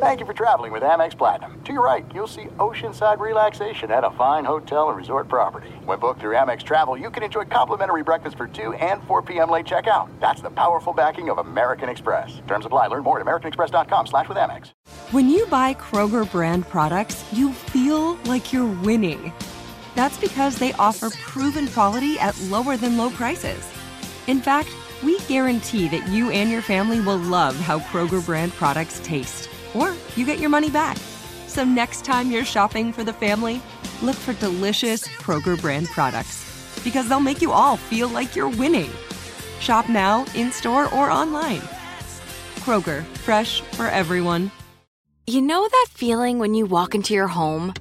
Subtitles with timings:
[0.00, 1.60] Thank you for traveling with Amex Platinum.
[1.64, 5.70] To your right, you'll see oceanside relaxation at a fine hotel and resort property.
[5.86, 9.50] When booked through Amex Travel, you can enjoy complimentary breakfast for 2 and 4 p.m.
[9.50, 10.08] late checkout.
[10.20, 12.40] That's the powerful backing of American Express.
[12.46, 12.86] Terms apply.
[12.86, 14.70] Learn more at americanexpress.com slash with Amex.
[15.10, 19.32] When you buy Kroger brand products, you feel like you're winning.
[19.96, 23.68] That's because they offer proven quality at lower than low prices.
[24.28, 24.68] In fact,
[25.02, 29.48] we guarantee that you and your family will love how Kroger brand products taste,
[29.78, 30.96] or you get your money back.
[31.46, 33.62] So next time you're shopping for the family,
[34.02, 36.44] look for delicious Kroger brand products
[36.84, 38.90] because they'll make you all feel like you're winning.
[39.60, 41.60] Shop now, in store, or online.
[42.60, 44.50] Kroger, fresh for everyone.
[45.26, 47.74] You know that feeling when you walk into your home,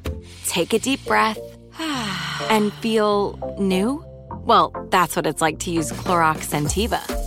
[0.45, 1.39] take a deep breath,
[2.49, 4.03] and feel new?
[4.45, 7.26] Well, that's what it's like to use Clorox Scentiva.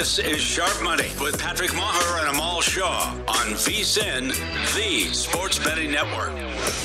[0.00, 4.28] This is Sharp Money with Patrick Meagher and Amal Shaw on VSIN,
[4.74, 6.30] the Sports Betting Network.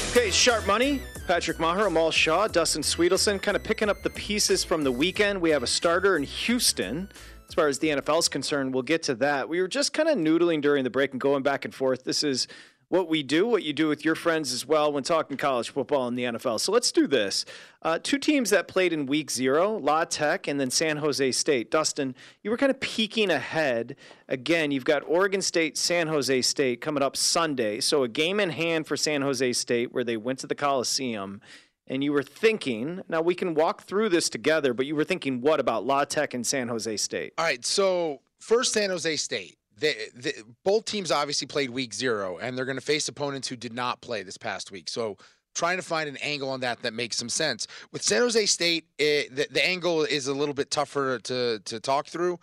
[0.09, 1.01] Okay, Sharp Money.
[1.25, 5.39] Patrick Meagher, Amal Shaw, Dustin Swedelson, kind of picking up the pieces from the weekend.
[5.39, 7.07] We have a starter in Houston.
[7.47, 9.47] As far as the NFL is concerned, we'll get to that.
[9.47, 12.03] We were just kind of noodling during the break and going back and forth.
[12.03, 12.49] This is
[12.89, 16.07] what we do, what you do with your friends as well when talking college football
[16.07, 16.59] and the NFL.
[16.59, 17.45] So let's do this.
[17.81, 21.71] Uh, two teams that played in week zero, La Tech and then San Jose State.
[21.71, 23.95] Dustin, you were kind of peeking ahead.
[24.27, 27.79] Again, you've got Oregon State, San Jose State coming up Sunday.
[27.79, 31.41] So a game in hand for San Jose State where they went to the Coliseum.
[31.87, 35.41] And you were thinking, now we can walk through this together, but you were thinking
[35.41, 37.33] what about La Tech and San Jose State?
[37.37, 42.37] All right, so first San Jose State they, they, both teams obviously played week zero,
[42.37, 44.89] and they're going to face opponents who did not play this past week.
[44.89, 45.17] So
[45.53, 47.67] trying to find an angle on that that makes some sense.
[47.91, 51.79] With San Jose State, it, the, the angle is a little bit tougher to to
[51.79, 52.39] talk through.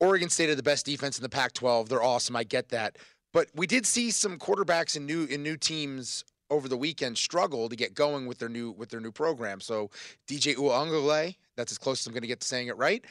[0.00, 1.88] Oregon State had the best defense in the Pac-12.
[1.88, 2.36] They're awesome.
[2.36, 2.98] I get that,
[3.32, 7.68] but we did see some quarterbacks in new in new teams over the weekend struggle
[7.68, 9.60] to get going with their new with their new program.
[9.60, 9.90] So
[10.28, 13.04] DJ Uiagalelei, that's as close as I'm going to get to saying it right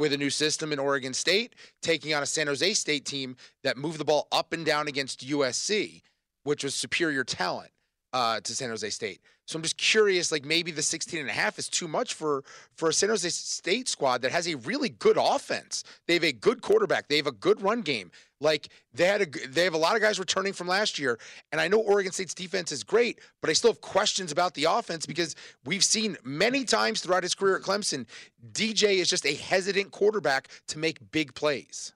[0.00, 3.76] with a new system in Oregon State, taking on a San Jose State team that
[3.76, 6.00] moved the ball up and down against USC,
[6.42, 7.70] which was superior talent
[8.12, 9.20] uh, to San Jose State.
[9.46, 12.44] So I'm just curious, like maybe the 16 and a half is too much for
[12.76, 15.82] for a San Jose State squad that has a really good offense.
[16.06, 17.08] They have a good quarterback.
[17.08, 18.12] They have a good run game.
[18.40, 21.18] Like they had a they have a lot of guys returning from last year,
[21.50, 24.64] and I know Oregon State's defense is great, but I still have questions about the
[24.64, 25.34] offense because
[25.64, 28.06] we've seen many times throughout his career at Clemson,
[28.52, 31.92] DJ is just a hesitant quarterback to make big plays.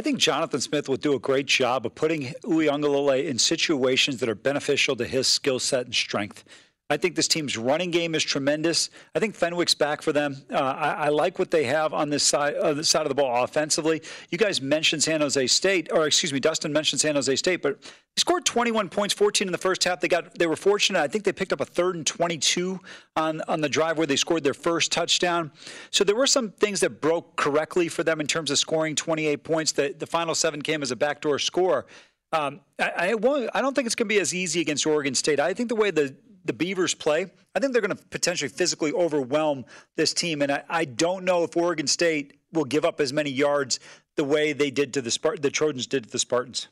[0.00, 4.30] I think Jonathan Smith will do a great job of putting Uiagalelei in situations that
[4.30, 6.42] are beneficial to his skill set and strength.
[6.90, 8.90] I think this team's running game is tremendous.
[9.14, 10.36] I think Fenwick's back for them.
[10.52, 13.44] Uh, I, I, like what they have on this side, uh, side of the ball
[13.44, 14.02] offensively.
[14.30, 17.80] You guys mentioned San Jose State, or excuse me, Dustin mentioned San Jose State, but
[17.80, 20.00] they scored 21 points, 14 in the first half.
[20.00, 20.98] They got they were fortunate.
[20.98, 22.80] I think they picked up a third and 22
[23.14, 25.52] on on the drive where they scored their first touchdown.
[25.92, 29.44] So there were some things that broke correctly for them in terms of scoring 28
[29.44, 29.70] points.
[29.70, 31.86] The the final seven came as a backdoor score.
[32.32, 35.40] Um, I, I, I, don't think it's going to be as easy against Oregon State.
[35.40, 36.14] I think the way the
[36.44, 39.64] the Beavers play, I think they're going to potentially physically overwhelm
[39.96, 40.42] this team.
[40.42, 43.80] And I, I, don't know if Oregon State will give up as many yards
[44.16, 46.68] the way they did to the Spart- the Trojans did to the Spartans.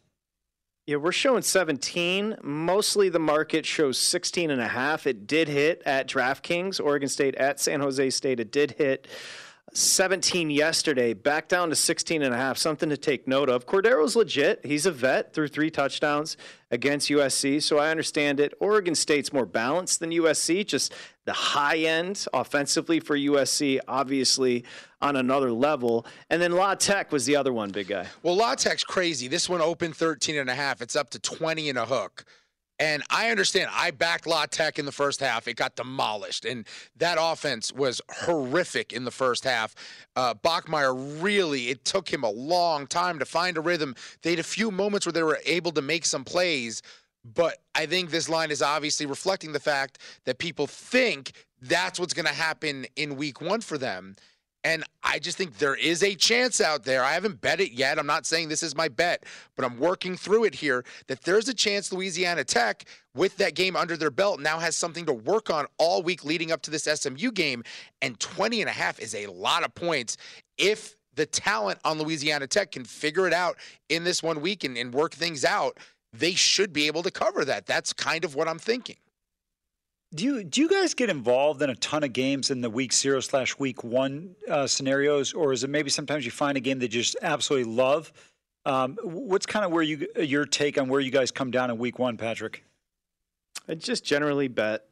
[0.87, 2.39] Yeah, we're showing 17.
[2.43, 5.07] Mostly the market shows 16 and a half.
[5.07, 8.41] It did hit at DraftKings, Oregon State at San Jose State.
[8.41, 9.07] It did hit
[9.75, 12.59] 17 yesterday, back down to 16 and a half.
[12.59, 13.67] Something to take note of.
[13.67, 14.65] Cordeiro's legit.
[14.65, 16.37] He's a vet through three touchdowns
[16.71, 18.55] against USC, so I understand it.
[18.61, 20.95] Oregon State's more balanced than USC, just
[21.25, 24.65] the high end offensively for USC, obviously
[25.01, 26.07] on another level.
[26.31, 28.07] And then La Tech was the other one, big guy.
[28.23, 29.29] Well, La Tech's crazy.
[29.29, 30.83] This one opened 13 and a half.
[30.83, 32.25] It's up to 20 and a hook.
[32.79, 33.71] And I understand.
[33.73, 35.49] I backed La Tech in the first half.
[35.49, 36.67] It got demolished, and
[36.97, 39.75] that offense was horrific in the first half.
[40.15, 41.69] Uh, Bachmeier really.
[41.69, 43.97] It took him a long time to find a rhythm.
[44.23, 46.83] They had a few moments where they were able to make some plays,
[47.25, 52.15] but I think this line is obviously reflecting the fact that people think that's what's
[52.15, 54.15] going to happen in Week One for them.
[54.65, 57.05] And I just think there is a chance out there.
[57.05, 57.99] I haven't bet it yet.
[57.99, 59.25] I'm not saying this is my bet,
[59.57, 62.85] but I'm working through it here that there's a chance Louisiana Tech,
[63.15, 66.53] with that game under their belt, now has something to work on all week leading
[66.53, 67.63] up to this SMU game.
[68.03, 70.17] And 20 and a half is a lot of points
[70.57, 73.57] if the talent on Louisiana Tech can figure it out
[73.89, 75.79] in this one week and, and work things out.
[76.13, 77.67] They should be able to cover that.
[77.67, 78.97] That's kind of what I'm thinking.
[80.15, 82.95] Do you do you guys get involved in a ton of games in the week
[82.95, 86.79] zero slash week one uh, scenarios, or is it maybe sometimes you find a game
[86.79, 88.11] that you just absolutely love?
[88.65, 91.77] Um, what's kind of where you your take on where you guys come down in
[91.77, 92.65] week one, Patrick?
[93.69, 94.87] I just generally bet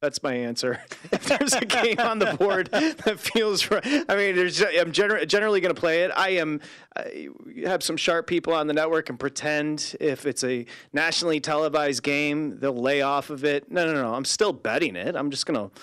[0.00, 0.80] that's my answer.
[1.10, 5.26] If there's a game on the board that feels right, I mean, there's, I'm gener-
[5.26, 6.10] generally going to play it.
[6.14, 6.60] I am
[6.96, 7.28] I
[7.64, 12.58] have some sharp people on the network and pretend if it's a nationally televised game,
[12.60, 13.70] they'll lay off of it.
[13.70, 14.14] No, no, no.
[14.14, 15.16] I'm still betting it.
[15.16, 15.74] I'm just going to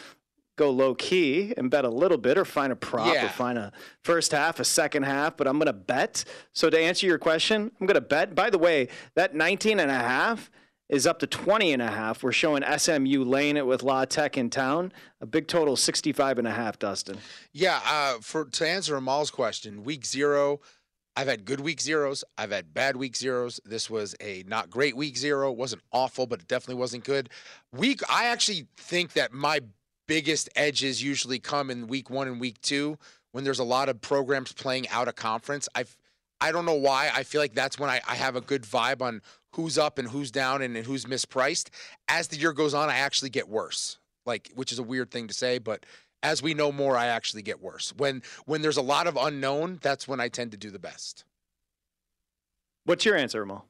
[0.57, 3.25] go low key and bet a little bit or find a prop Yeah.
[3.25, 3.71] or find a
[4.03, 6.23] first half, a second half, but I'm going to bet.
[6.53, 8.35] So to answer your question, I'm going to bet.
[8.35, 10.49] By the way, that 19 and a half
[10.89, 12.23] is up to 20 and a half.
[12.23, 14.91] We're showing SMU laying it with La Tech in town.
[15.21, 17.17] A big total 65 and a half, Dustin.
[17.51, 20.59] Yeah, uh, for to answer Amal's question, week zero,
[21.15, 22.23] I've had good week zeros.
[22.37, 23.59] I've had bad week zeros.
[23.65, 25.51] This was a not great week zero.
[25.51, 27.29] It wasn't awful, but it definitely wasn't good.
[27.71, 29.61] Week, I actually think that my
[30.07, 32.97] biggest edges usually come in week one and week two
[33.31, 35.67] when there's a lot of programs playing out of conference.
[35.73, 35.97] I've
[36.41, 37.09] I don't know why.
[37.13, 39.21] I feel like that's when I, I have a good vibe on
[39.53, 41.69] who's up and who's down and, and who's mispriced.
[42.07, 43.97] As the year goes on, I actually get worse.
[44.25, 45.85] Like, which is a weird thing to say, but
[46.23, 47.93] as we know more, I actually get worse.
[47.95, 51.23] When when there's a lot of unknown, that's when I tend to do the best.
[52.85, 53.65] What's your answer, Amal?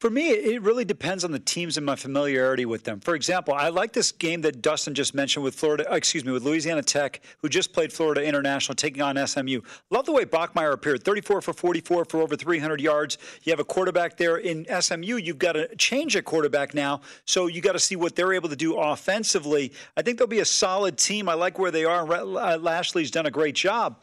[0.00, 3.00] For me, it really depends on the teams and my familiarity with them.
[3.00, 6.32] For example, I like this game that Dustin just mentioned with Florida, uh, excuse me,
[6.32, 9.60] with Louisiana Tech, who just played Florida International, taking on SMU.
[9.90, 13.18] Love the way Bachmeier appeared, 34 for 44 for over 300 yards.
[13.42, 15.16] You have a quarterback there in SMU.
[15.16, 18.48] You've got to change a quarterback now, so you got to see what they're able
[18.48, 19.70] to do offensively.
[19.98, 21.28] I think they'll be a solid team.
[21.28, 22.10] I like where they are.
[22.10, 23.98] uh, Lashlee's done a great job.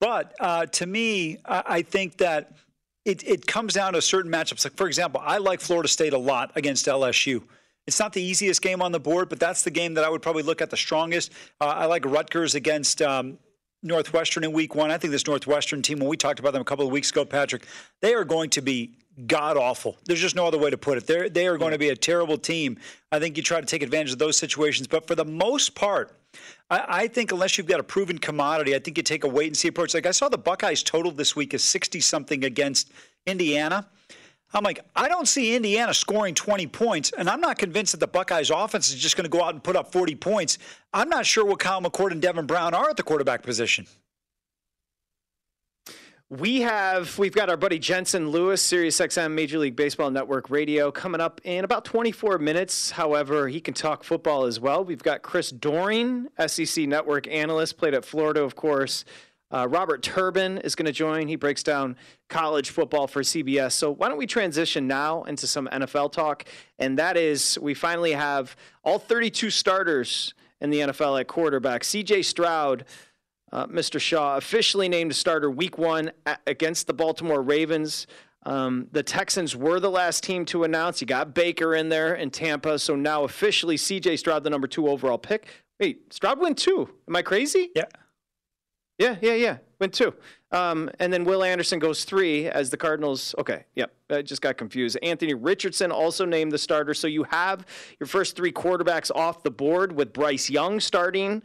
[0.00, 2.50] But uh, to me, I, I think that
[3.06, 4.64] it, it comes down to certain matchups.
[4.64, 7.42] Like, for example, I like Florida State a lot against LSU.
[7.86, 10.22] It's not the easiest game on the board, but that's the game that I would
[10.22, 11.32] probably look at the strongest.
[11.60, 13.38] Uh, I like Rutgers against um,
[13.84, 14.90] Northwestern in week one.
[14.90, 17.24] I think this Northwestern team, when we talked about them a couple of weeks ago,
[17.24, 17.64] Patrick,
[18.00, 18.98] they are going to be
[19.28, 19.96] god awful.
[20.04, 21.06] There's just no other way to put it.
[21.06, 22.76] They're, they are going to be a terrible team.
[23.12, 24.88] I think you try to take advantage of those situations.
[24.88, 26.12] But for the most part,
[26.70, 29.46] I, I think unless you've got a proven commodity, I think you take a wait
[29.46, 29.94] and see approach.
[29.94, 32.92] Like I saw the Buckeyes total this week is 60 something against
[33.26, 33.86] Indiana.
[34.54, 38.06] I'm like, I don't see Indiana scoring 20 points, and I'm not convinced that the
[38.06, 40.58] Buckeyes offense is just going to go out and put up 40 points.
[40.94, 43.86] I'm not sure what Kyle McCord and Devin Brown are at the quarterback position.
[46.28, 50.90] We have we've got our buddy Jensen Lewis, Sirius XM Major League Baseball Network Radio,
[50.90, 52.90] coming up in about 24 minutes.
[52.90, 54.84] However, he can talk football as well.
[54.84, 59.04] We've got Chris Doering, SEC Network analyst, played at Florida, of course.
[59.52, 61.28] Uh, Robert Turbin is going to join.
[61.28, 61.94] He breaks down
[62.28, 63.72] college football for CBS.
[63.74, 66.44] So why don't we transition now into some NFL talk?
[66.80, 71.84] And that is, we finally have all 32 starters in the NFL at quarterback.
[71.84, 72.22] C.J.
[72.22, 72.84] Stroud
[73.52, 74.00] uh, Mr.
[74.00, 76.10] Shaw officially named a starter week one
[76.46, 78.06] against the Baltimore Ravens.
[78.44, 81.00] Um, the Texans were the last team to announce.
[81.00, 82.78] You got Baker in there in Tampa.
[82.78, 85.48] So now officially CJ Stroud, the number two overall pick.
[85.80, 86.88] Wait, Stroud went two.
[87.08, 87.70] Am I crazy?
[87.74, 87.84] Yeah.
[88.98, 89.58] Yeah, yeah, yeah.
[89.78, 90.14] Went two.
[90.52, 93.34] Um, and then Will Anderson goes three as the Cardinals.
[93.38, 93.92] Okay, yep.
[94.08, 94.96] I just got confused.
[95.02, 96.94] Anthony Richardson also named the starter.
[96.94, 97.66] So you have
[98.00, 101.42] your first three quarterbacks off the board with Bryce Young starting.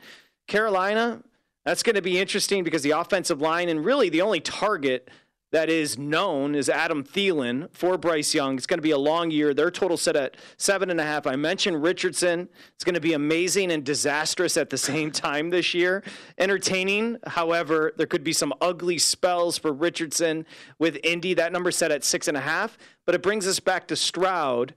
[0.48, 1.22] Carolina,
[1.66, 5.10] that's going to be interesting because the offensive line and really the only target
[5.52, 8.56] that is known is Adam Thielen for Bryce Young.
[8.56, 9.54] It's going to be a long year.
[9.54, 11.28] Their total set at seven and a half.
[11.28, 12.48] I mentioned Richardson.
[12.76, 16.04] It's going to be amazing and disastrous at the same time this year.
[16.38, 20.46] Entertaining, however, there could be some ugly spells for Richardson
[20.80, 21.34] with Indy.
[21.34, 22.78] That number set at six and a half.
[23.06, 24.74] But it brings us back to Stroud.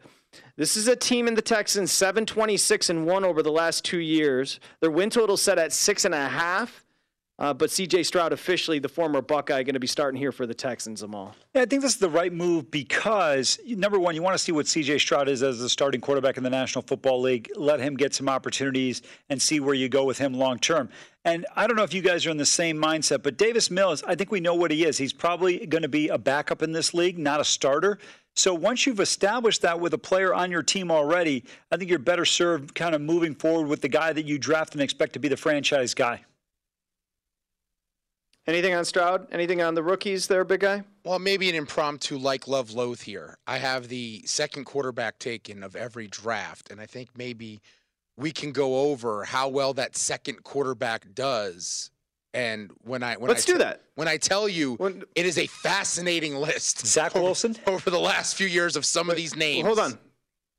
[0.56, 4.60] This is a team in the Texans, 726 and 1 over the last two years.
[4.80, 6.83] Their win total set at six and a half.
[7.36, 10.54] Uh, but CJ Stroud, officially the former Buckeye, going to be starting here for the
[10.54, 11.34] Texans, Amal.
[11.52, 14.52] Yeah, I think this is the right move because number one, you want to see
[14.52, 17.50] what CJ Stroud is as the starting quarterback in the National Football League.
[17.56, 20.88] Let him get some opportunities and see where you go with him long term.
[21.24, 24.04] And I don't know if you guys are in the same mindset, but Davis Mills,
[24.06, 24.96] I think we know what he is.
[24.96, 27.98] He's probably going to be a backup in this league, not a starter.
[28.36, 31.98] So once you've established that with a player on your team already, I think you're
[31.98, 35.18] better served kind of moving forward with the guy that you draft and expect to
[35.18, 36.24] be the franchise guy.
[38.46, 39.26] Anything on Stroud?
[39.32, 40.84] Anything on the rookies there, big guy?
[41.04, 43.38] Well, maybe an impromptu like love loathe here.
[43.46, 47.60] I have the second quarterback taken of every draft, and I think maybe
[48.18, 51.90] we can go over how well that second quarterback does.
[52.34, 53.82] And when I when let's I do that.
[53.94, 56.86] When I tell you, When- it is a fascinating list.
[56.86, 57.56] Zach over- Wilson?
[57.66, 59.64] over the last few years of some of these names.
[59.66, 59.98] Hold on.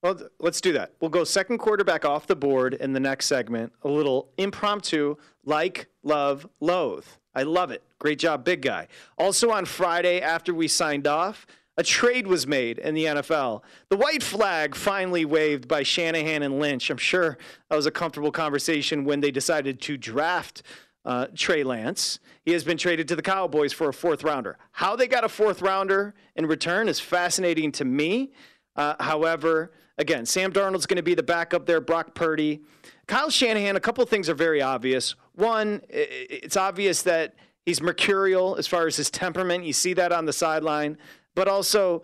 [0.01, 0.93] Well, let's do that.
[1.01, 3.73] We'll go second quarterback off the board in the next segment.
[3.83, 7.05] A little impromptu, like, love, loathe.
[7.35, 7.83] I love it.
[7.99, 8.87] Great job, big guy.
[9.17, 11.45] Also on Friday, after we signed off,
[11.77, 13.61] a trade was made in the NFL.
[13.89, 16.89] The white flag finally waved by Shanahan and Lynch.
[16.89, 17.37] I'm sure
[17.69, 20.63] that was a comfortable conversation when they decided to draft
[21.03, 22.19] uh, Trey Lance.
[22.45, 24.57] He has been traded to the Cowboys for a fourth rounder.
[24.71, 28.31] How they got a fourth rounder in return is fascinating to me.
[28.77, 32.61] Uh, however, again, Sam Darnold's going to be the backup there, Brock Purdy.
[33.07, 35.15] Kyle Shanahan, a couple things are very obvious.
[35.35, 39.63] One, it's obvious that he's mercurial as far as his temperament.
[39.65, 40.97] You see that on the sideline.
[41.35, 42.03] But also,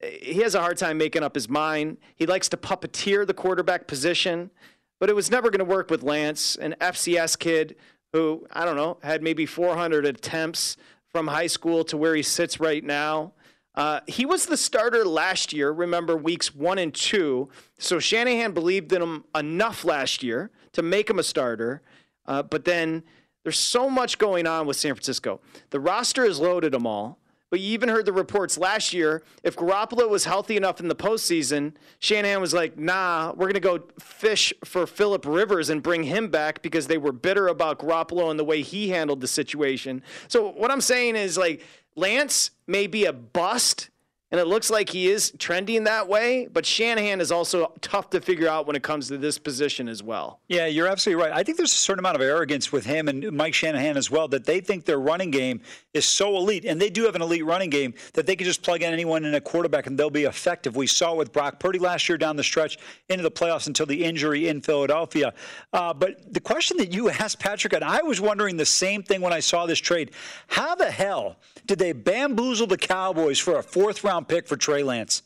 [0.00, 1.98] he has a hard time making up his mind.
[2.16, 4.50] He likes to puppeteer the quarterback position,
[4.98, 7.76] but it was never going to work with Lance, an FCS kid
[8.12, 10.76] who, I don't know, had maybe 400 attempts
[11.10, 13.32] from high school to where he sits right now.
[13.74, 17.48] Uh, he was the starter last year, remember weeks one and two.
[17.78, 21.80] So Shanahan believed in him enough last year to make him a starter.
[22.26, 23.02] Uh, but then
[23.42, 25.40] there's so much going on with San Francisco.
[25.70, 27.18] The roster is loaded them all.
[27.52, 29.22] But you even heard the reports last year.
[29.42, 33.60] If Garoppolo was healthy enough in the postseason, Shanahan was like, nah, we're going to
[33.60, 38.30] go fish for Philip Rivers and bring him back because they were bitter about Garoppolo
[38.30, 40.02] and the way he handled the situation.
[40.28, 41.62] So what I'm saying is like,
[41.94, 43.90] Lance may be a bust,
[44.32, 48.20] and it looks like he is trending that way, but Shanahan is also tough to
[48.20, 50.40] figure out when it comes to this position as well.
[50.48, 51.32] Yeah, you're absolutely right.
[51.32, 54.28] I think there's a certain amount of arrogance with him and Mike Shanahan as well
[54.28, 55.60] that they think their running game
[55.92, 58.62] is so elite, and they do have an elite running game that they can just
[58.62, 60.76] plug in anyone in a quarterback and they'll be effective.
[60.76, 62.78] We saw with Brock Purdy last year down the stretch
[63.10, 65.34] into the playoffs until the injury in Philadelphia.
[65.74, 69.20] Uh, but the question that you asked, Patrick, and I was wondering the same thing
[69.20, 70.12] when I saw this trade:
[70.46, 71.36] How the hell
[71.66, 75.22] did they bamboozle the Cowboys for a fourth round pick for Trey Lance?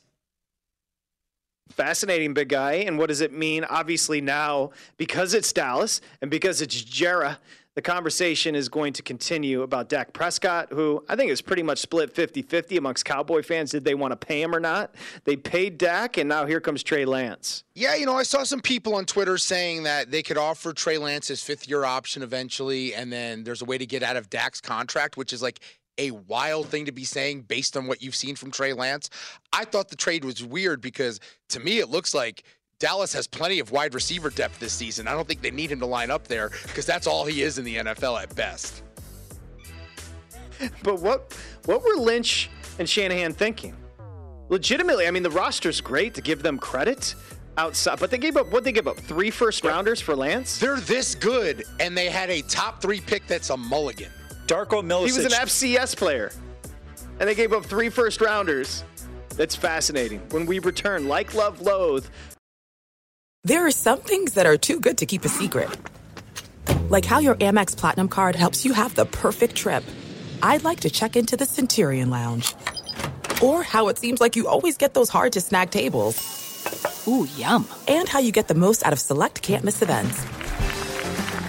[1.70, 2.74] Fascinating, big guy.
[2.74, 3.64] And what does it mean?
[3.64, 7.30] Obviously, now, because it's Dallas and because it's Jerry,
[7.76, 11.78] the conversation is going to continue about Dak Prescott, who I think is pretty much
[11.78, 13.70] split 50 50 amongst Cowboy fans.
[13.70, 14.94] Did they want to pay him or not?
[15.24, 17.64] They paid Dak, and now here comes Trey Lance.
[17.74, 20.96] Yeah, you know, I saw some people on Twitter saying that they could offer Trey
[20.96, 24.30] Lance his fifth year option eventually, and then there's a way to get out of
[24.30, 25.60] Dak's contract, which is like
[25.98, 29.10] a wild thing to be saying based on what you've seen from Trey Lance.
[29.52, 32.44] I thought the trade was weird because to me it looks like
[32.78, 35.08] Dallas has plenty of wide receiver depth this season.
[35.08, 37.58] I don't think they need him to line up there because that's all he is
[37.58, 38.82] in the NFL at best.
[40.82, 43.74] But what what were Lynch and Shanahan thinking?
[44.48, 47.14] Legitimately, I mean, the roster's great to give them credit
[47.58, 50.58] outside, but they gave up what they give up three first rounders for Lance.
[50.58, 54.12] They're this good, and they had a top three pick that's a mulligan.
[54.46, 55.06] Darko Milicic.
[55.16, 56.32] He was an FCS player,
[57.20, 58.84] and they gave up three first rounders.
[59.36, 60.20] That's fascinating.
[60.30, 62.06] When we return, like, love, loathe,
[63.44, 65.68] There are some things that are too good to keep a secret.
[66.88, 69.84] Like how your Amex Platinum card helps you have the perfect trip.
[70.42, 72.54] I'd like to check into the Centurion Lounge.
[73.42, 76.16] Or how it seems like you always get those hard to snag tables.
[77.06, 77.68] Ooh, yum.
[77.86, 80.24] And how you get the most out of select can't miss events.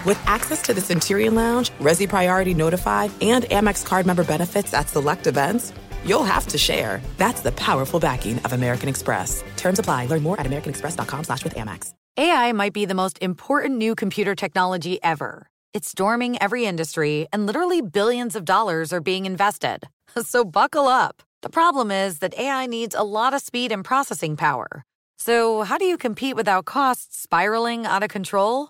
[0.08, 4.88] With access to the Centurion Lounge, Resy Priority Notified, and Amex card member benefits at
[4.88, 5.74] select events,
[6.06, 7.02] you'll have to share.
[7.18, 9.44] That's the powerful backing of American Express.
[9.58, 10.06] Terms apply.
[10.06, 11.94] Learn more at americanexpress.com slash with Amex.
[12.16, 15.50] AI might be the most important new computer technology ever.
[15.74, 19.90] It's storming every industry, and literally billions of dollars are being invested.
[20.24, 21.22] So buckle up.
[21.42, 24.84] The problem is that AI needs a lot of speed and processing power.
[25.20, 28.70] So, how do you compete without costs spiraling out of control?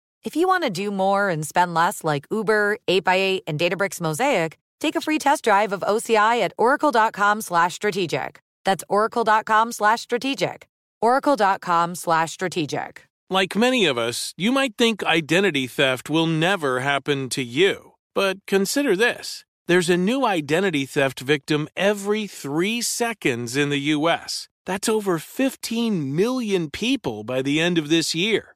[0.23, 4.57] If you want to do more and spend less like Uber, 8x8, and Databricks Mosaic,
[4.79, 8.39] take a free test drive of OCI at oracle.com slash strategic.
[8.63, 10.67] That's oracle.com slash strategic.
[11.01, 13.07] oracle.com slash strategic.
[13.31, 17.93] Like many of us, you might think identity theft will never happen to you.
[18.13, 24.49] But consider this There's a new identity theft victim every three seconds in the U.S.
[24.65, 28.55] That's over 15 million people by the end of this year,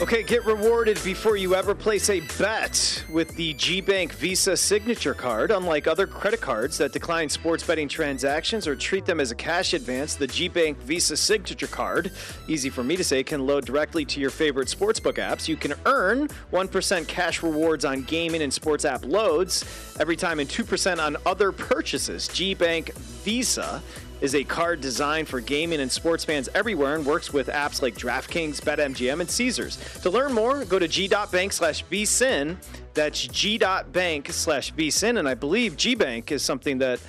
[0.00, 5.14] Okay, get rewarded before you ever place a bet with the G Bank Visa Signature
[5.14, 5.52] Card.
[5.52, 9.74] Unlike other credit cards that decline sports betting transactions or treat them as a cash
[9.74, 12.10] advance, the G Bank Visa Signature Card,
[12.48, 15.46] easy for me to say, can load directly to your favorite sportsbook apps.
[15.46, 19.64] You can earn 1% cash rewards on gaming and sports app loads
[20.00, 22.26] every time and 2% on other purchases.
[22.28, 23.80] G Bank Visa
[24.22, 27.96] is a card designed for gaming and sports fans everywhere and works with apps like
[27.96, 29.78] DraftKings, BetMGM, and Caesars.
[30.02, 32.56] To learn more, go to g.bank slash vsin.
[32.94, 35.18] That's g.bank slash vsin.
[35.18, 37.00] And I believe GBank is something that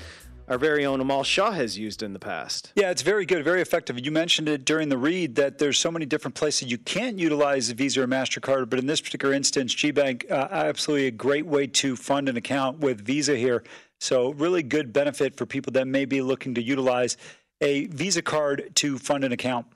[0.48, 2.74] our very own Amal Shaw has used in the past.
[2.76, 4.04] Yeah, it's very good, very effective.
[4.04, 7.70] You mentioned it during the read that there's so many different places you can't utilize
[7.70, 11.96] Visa or MasterCard, but in this particular instance, GBank, uh, absolutely a great way to
[11.96, 13.64] fund an account with Visa here.
[14.00, 17.18] So, really good benefit for people that may be looking to utilize
[17.62, 19.68] a Visa card to fund an account.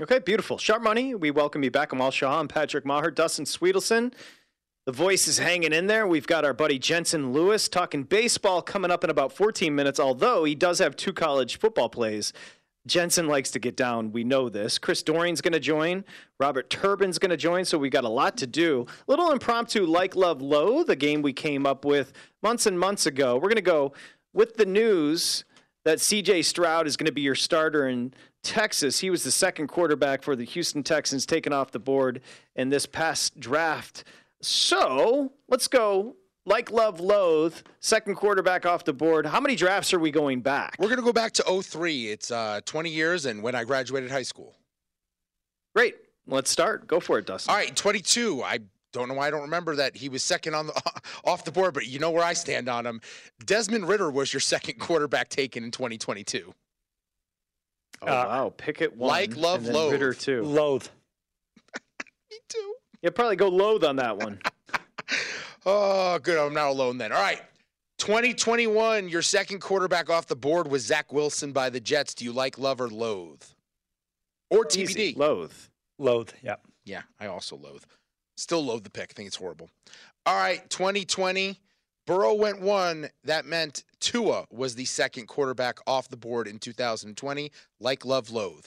[0.00, 0.58] Okay, beautiful.
[0.58, 1.92] Sharp Money, we welcome you back.
[1.92, 4.12] Amal Shaw and Patrick Meagher, Dustin Swedelson.
[4.86, 6.06] The voice is hanging in there.
[6.06, 10.44] We've got our buddy Jensen Lewis talking baseball coming up in about 14 minutes, although
[10.44, 12.32] he does have two college football plays.
[12.86, 14.12] Jensen likes to get down.
[14.12, 14.78] We know this.
[14.78, 16.04] Chris Doering's going to join.
[16.38, 17.64] Robert Turbin's going to join.
[17.64, 18.86] So we got a lot to do.
[19.06, 23.34] Little impromptu, like, love, loathe, the game we came up with months and months ago.
[23.34, 23.92] We're going to go
[24.32, 25.44] with the news
[25.84, 29.00] that CJ Stroud is going to be your starter in Texas.
[29.00, 32.20] He was the second quarterback for the Houston Texans taken off the board
[32.54, 34.04] in this past draft.
[34.40, 39.98] So let's go like love loathe second quarterback off the board how many drafts are
[39.98, 42.08] we going back We're going to go back to 03.
[42.08, 44.54] It's uh, 20 years and when I graduated high school.
[45.74, 48.42] great let's start go for it dustin All right, 22.
[48.42, 48.60] I
[48.92, 50.82] don't know why I don't remember that he was second on the
[51.24, 53.00] off the board, but you know where I stand on him.
[53.44, 56.54] Desmond Ridder was your second quarterback taken in 2022.
[58.02, 59.92] oh wow pickett one like, love, and then loathe.
[59.92, 60.86] Ritter two Loathe.
[62.30, 62.74] Me too.
[63.02, 64.38] yeah probably go loathe on that one
[65.66, 66.38] Oh, good.
[66.38, 67.12] I'm not alone then.
[67.12, 67.42] All right.
[67.98, 72.14] 2021, your second quarterback off the board was Zach Wilson by the Jets.
[72.14, 73.42] Do you like love or loathe?
[74.50, 74.98] Or TBD?
[74.98, 75.14] Easy.
[75.16, 75.52] loathe
[75.98, 76.56] Loathe, yeah.
[76.84, 77.84] Yeah, I also loathe.
[78.36, 79.10] Still loathe the pick.
[79.10, 79.70] I think it's horrible.
[80.24, 81.58] All right, 2020.
[82.06, 83.08] Burrow went one.
[83.24, 87.50] That meant Tua was the second quarterback off the board in 2020.
[87.80, 88.66] Like, love, loathe.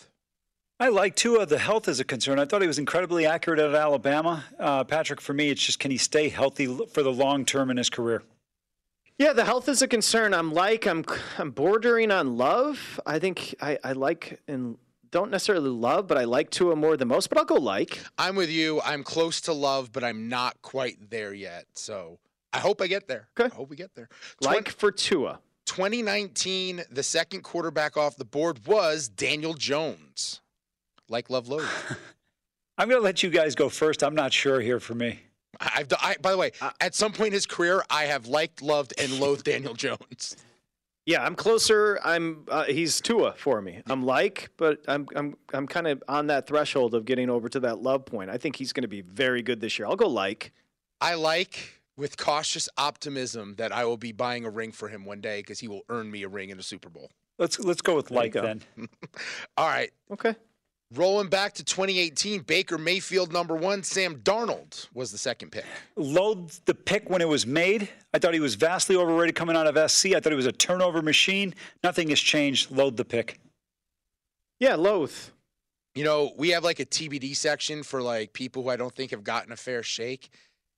[0.81, 1.45] I like Tua.
[1.45, 2.39] The health is a concern.
[2.39, 4.45] I thought he was incredibly accurate at Alabama.
[4.57, 7.77] Uh, Patrick, for me, it's just can he stay healthy for the long term in
[7.77, 8.23] his career?
[9.17, 11.03] yeah the health is a concern i'm like i'm
[11.37, 14.77] i'm bordering on love i think i i like and
[15.11, 18.35] don't necessarily love but i like Tua more than most but i'll go like I'm
[18.35, 18.79] with you.
[18.85, 21.65] I'm close to love, but I'm not quite there yet.
[21.73, 22.19] So
[22.53, 23.27] I hope I get there.
[23.37, 23.51] Okay.
[23.51, 24.07] I hope we get there.
[24.41, 30.41] like for Tua 2019, the second quarterback off the board was Daniel Jones.
[31.09, 31.67] Like, love, loathe.
[32.77, 34.03] I'm going to let you guys go first.
[34.03, 35.19] I'm not sure here for me.
[35.59, 38.61] I- I've, I, by the way, at some point in his career, I have liked,
[38.61, 40.37] loved, and loathed Daniel Jones.
[41.05, 41.99] Yeah, I'm closer.
[42.03, 43.81] I'm uh, he's Tua for me.
[43.87, 47.59] I'm like, but I'm I'm I'm kind of on that threshold of getting over to
[47.61, 48.29] that love point.
[48.29, 49.87] I think he's going to be very good this year.
[49.87, 50.53] I'll go like.
[51.01, 55.19] I like, with cautious optimism, that I will be buying a ring for him one
[55.19, 57.09] day because he will earn me a ring in a Super Bowl.
[57.39, 58.61] Let's let's go with like then.
[59.57, 59.89] All right.
[60.11, 60.35] Okay.
[60.95, 65.65] Rolling back to 2018, Baker Mayfield number one, Sam Darnold was the second pick.
[65.95, 67.89] Loathed the pick when it was made.
[68.12, 70.08] I thought he was vastly overrated coming out of SC.
[70.08, 71.54] I thought he was a turnover machine.
[71.84, 72.71] Nothing has changed.
[72.71, 73.39] Loathe the pick.
[74.60, 75.32] Yeah, loath.
[75.93, 79.12] You know, we have like a TBD section for like people who I don't think
[79.12, 80.32] have gotten a fair shake.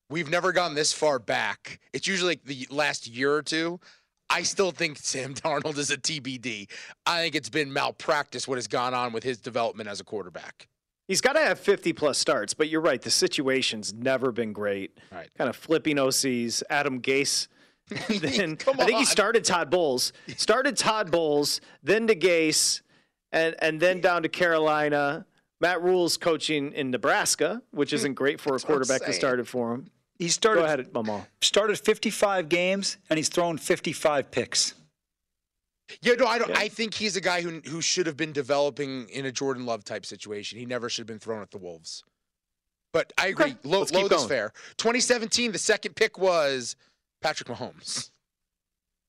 [0.10, 1.80] We've never gone this far back.
[1.94, 3.80] It's usually like the last year or two.
[4.32, 6.68] I still think Sam Darnold is a TBD.
[7.06, 10.68] I think it's been malpractice what has gone on with his development as a quarterback.
[11.08, 13.02] He's got to have 50 plus starts, but you're right.
[13.02, 14.98] The situation's never been great.
[15.12, 15.30] Right.
[15.38, 16.64] Kind of flipping OCs.
[16.70, 17.48] Adam Gase.
[18.08, 20.14] then I think he started Todd Bowles.
[20.38, 22.82] Started Todd Bowles, then to Gase,
[23.34, 25.26] and and then down to Carolina.
[25.60, 29.92] Matt Rhule's coaching in Nebraska, which isn't great for a quarterback that started for him.
[30.22, 31.26] He Go started ahead, Mama.
[31.42, 34.76] started 55 games and he's thrown 55 picks.
[36.04, 36.56] Yeah, no, I don't.
[36.56, 39.84] I think he's a guy who who should have been developing in a Jordan Love
[39.84, 40.60] type situation.
[40.60, 42.04] He never should have been thrown at the Wolves.
[42.94, 43.46] But I agree.
[43.46, 44.54] Okay, Low, let's keep low is fair.
[44.78, 46.76] 2017, the second pick was
[47.24, 48.12] Patrick Mahomes.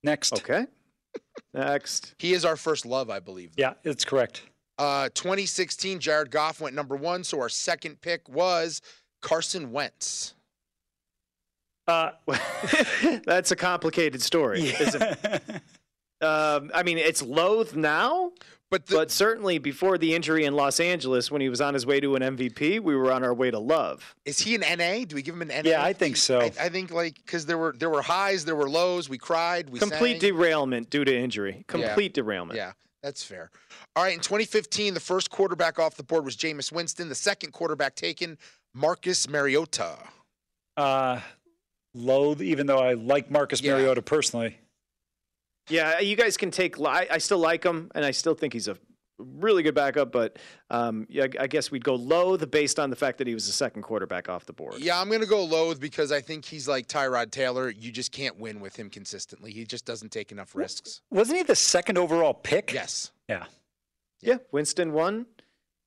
[0.03, 0.33] Next.
[0.33, 0.65] Okay.
[1.55, 2.15] Next.
[2.19, 3.51] He is our first love, I believe.
[3.59, 4.45] Yeah, it's correct.
[4.79, 8.81] Uh, 2016, Jared Goff went number one, so our second pick was
[9.21, 10.33] Carson Wentz.
[11.89, 12.11] Uh,
[13.25, 15.63] that's a complicated story, isn't it?
[16.25, 18.31] Um, I mean, it's loath now,
[18.71, 21.85] But the, but certainly before the injury in Los Angeles, when he was on his
[21.85, 24.15] way to an MVP, we were on our way to love.
[24.25, 25.05] is he an NA?
[25.05, 25.63] Do we give him an NA?
[25.71, 26.41] Yeah, I think so.
[26.41, 29.09] I, I think like because there were there were highs, there were lows.
[29.09, 29.69] We cried.
[29.71, 30.31] We Complete sang.
[30.31, 31.65] derailment due to injury.
[31.67, 32.57] Complete derailment.
[32.57, 33.51] Yeah, that's fair.
[33.97, 37.09] All right, in 2015, the first quarterback off the board was Jameis Winston.
[37.09, 38.39] The second quarterback taken,
[38.73, 39.99] Marcus Mariota.
[40.77, 41.19] Uh,
[41.95, 43.73] loathe, even though I like Marcus Yeah.
[43.75, 44.59] Mariota personally.
[45.69, 46.81] Yeah, you guys can take.
[46.81, 48.77] I, I still like him, and I still think he's a
[49.19, 50.11] really good backup.
[50.11, 50.39] But
[50.71, 53.53] um, yeah, I guess we'd go loath based on the fact that he was the
[53.53, 54.79] second quarterback off the board.
[54.81, 57.71] Yeah, I'm gonna go loathe because I think he's like Tyrod Taylor.
[57.71, 59.53] You just can't win with him consistently.
[59.53, 61.01] He just doesn't take enough risks.
[61.11, 62.73] Wasn't he the second overall pick?
[62.73, 63.13] Yes.
[63.29, 63.45] Yeah.
[64.21, 65.27] Yeah, Winston won,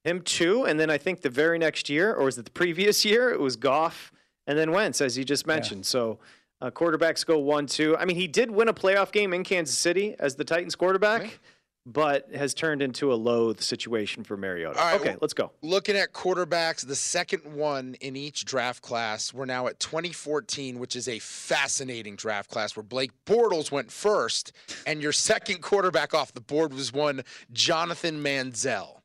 [0.04, 3.06] him two, and then I think the very next year, or was it the previous
[3.06, 3.30] year?
[3.32, 4.12] It was Goff
[4.48, 5.86] and then Wentz, as you just mentioned.
[5.86, 6.20] So
[6.62, 7.98] uh, quarterbacks go one, two.
[7.98, 11.22] I mean, he did win a playoff game in Kansas City as the Titans quarterback,
[11.24, 11.40] Right.
[11.86, 14.80] but has turned into a loathe situation for Mariota.
[14.80, 15.52] All right, okay, well- let's go.
[15.62, 20.96] Looking at quarterbacks, the second one in each draft class, we're now at 2014, which
[20.96, 24.52] is a fascinating draft class where Blake Bortles went first,
[24.88, 29.02] and your second quarterback off the board was one Jonathan Manziel.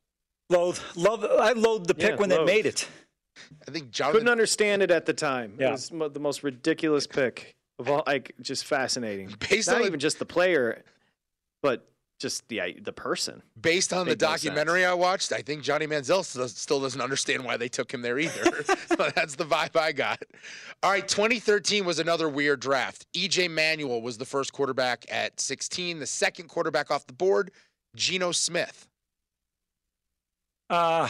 [0.48, 0.78] Loathe.
[0.96, 1.24] Love.
[1.24, 2.88] I loathed the pick Yeah, when they made it.
[3.66, 4.20] I think Jonathan.
[4.20, 5.54] Couldn't understand it at the time.
[5.58, 5.70] It Yeah.
[5.72, 8.02] was mo- the most ridiculous pick of all.
[8.06, 9.34] Like, just fascinating.
[9.48, 10.84] Based Not on the- even just the player,
[11.62, 11.86] but
[12.18, 13.42] just the the person.
[13.58, 17.00] Based on the Made no documentary I watched, I think Johnny Manziel still, still doesn't
[17.00, 18.62] understand why they took him there either.
[18.88, 20.22] so that's the vibe I got.
[20.82, 23.06] All right, 2013 was another weird draft.
[23.14, 25.98] EJ Manuel was the first quarterback at 16.
[25.98, 27.52] The second quarterback off the board,
[27.96, 28.86] Geno Smith.
[30.68, 31.08] Uh,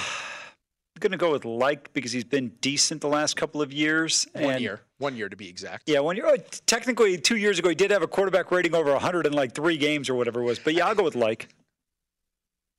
[1.02, 4.26] I'm gonna go with like because he's been decent the last couple of years.
[4.34, 5.88] One and- year, one year to be exact.
[5.88, 6.26] Yeah, one year.
[6.26, 6.36] Oh,
[6.66, 9.78] technically, two years ago, he did have a quarterback rating over 100 in like three
[9.78, 10.58] games or whatever it was.
[10.58, 11.48] But yeah, I'll go with like.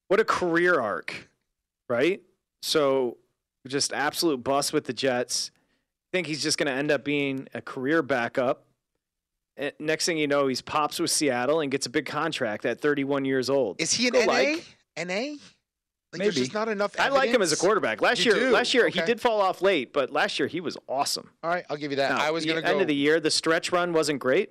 [0.08, 1.30] What a career arc,
[1.90, 2.22] right?
[2.62, 3.18] So
[3.68, 5.50] just absolute bust with the Jets.
[6.14, 8.66] I think he's just going to end up being a career backup.
[9.56, 12.82] And next thing you know, he's pops with Seattle and gets a big contract at
[12.82, 13.80] 31 years old.
[13.82, 14.32] Is he an Go NA?
[14.32, 14.66] like.
[14.98, 15.36] NA?
[16.14, 16.46] Like, there's Maybe.
[16.46, 17.00] just not enough.
[17.00, 18.02] I like him as a quarterback.
[18.02, 18.52] Last You year, do?
[18.52, 21.30] last year he did fall off late, but last year he was awesome.
[21.42, 22.18] All right, I'll give you that.
[22.18, 23.22] Now, I was going to go end of the year.
[23.22, 24.50] The stretch run wasn't great.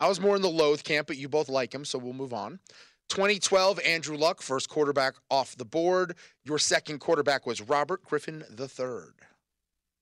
[0.00, 2.32] I was more in the loathe camp, but you both like him, so we'll move
[2.32, 2.60] on.
[3.10, 6.16] 2012, Andrew Luck, first quarterback off the board.
[6.44, 8.86] Your second quarterback was Robert Griffin III.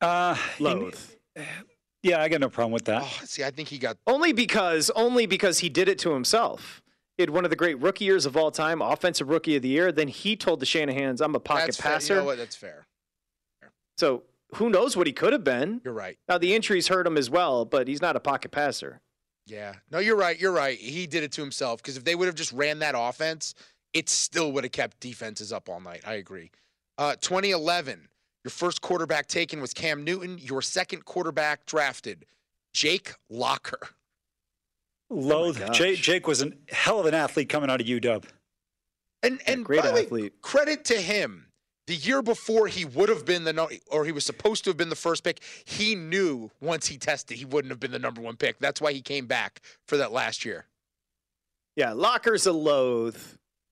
[0.00, 0.98] Uh, he- Loathe.
[2.04, 3.02] yeah, I got no problem with that.
[3.04, 6.81] Oh, see, I think he got Only because only because he did it to himself.
[7.16, 9.68] He had one of the great rookie years of all time, offensive rookie of the
[9.68, 9.92] year.
[9.92, 11.92] Then he told the Shanahan's, "I'm a pocket that's fair.
[11.92, 12.38] passer." You know what?
[12.38, 12.86] That's fair.
[13.98, 14.22] So
[14.54, 15.80] who knows what he could have been?
[15.84, 16.18] You're right.
[16.28, 19.00] Now the injuries hurt him as well, but he's not a pocket passer.
[19.46, 19.74] Yeah.
[19.90, 20.38] No, you're right.
[20.38, 20.78] You're right.
[20.78, 23.54] He did it to himself because if they would have just ran that offense,
[23.92, 26.02] it still would have kept defenses up all night.
[26.06, 26.50] I agree.
[26.98, 28.08] Uh, 2011,
[28.44, 30.38] your first quarterback taken was Cam Newton.
[30.38, 32.26] Your second quarterback drafted,
[32.72, 33.80] Jake Locker.
[35.12, 35.58] Oh loathe.
[35.58, 35.76] gosh.
[35.76, 38.24] Jake, Jake was a hell of an athlete coming out of UW.
[39.22, 40.42] And and great by the way, athlete.
[40.42, 41.46] credit to him.
[41.88, 44.76] The year before he would have been the no, or he was supposed to have
[44.76, 45.42] been the first pick.
[45.64, 48.58] He knew once he tested he wouldn't have been the number one pick.
[48.58, 50.66] That's why he came back for that last year.
[51.76, 53.20] Yeah, Locker's a loathe.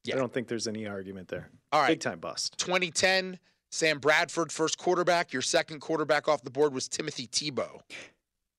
[0.05, 0.16] Yeah.
[0.16, 1.50] I don't think there's any argument there.
[1.72, 1.88] All right.
[1.88, 2.59] Big time bust.
[2.59, 3.38] 2010,
[3.70, 5.33] Sam Bradford, first quarterback.
[5.33, 7.81] Your second quarterback off the board was Timothy Tebow.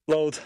[0.08, 0.40] Loathe.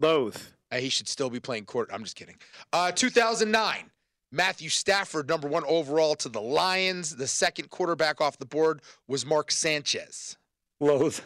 [0.00, 0.36] Loathe.
[0.72, 1.90] Uh, he should still be playing court.
[1.92, 2.36] I'm just kidding.
[2.72, 3.90] Uh, 2009,
[4.32, 7.14] Matthew Stafford, number one overall to the Lions.
[7.14, 10.38] The second quarterback off the board was Mark Sanchez.
[10.80, 11.20] Loathe.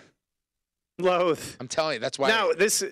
[0.99, 1.41] Loathe.
[1.61, 2.29] I'm telling you, that's why.
[2.29, 2.83] Now this.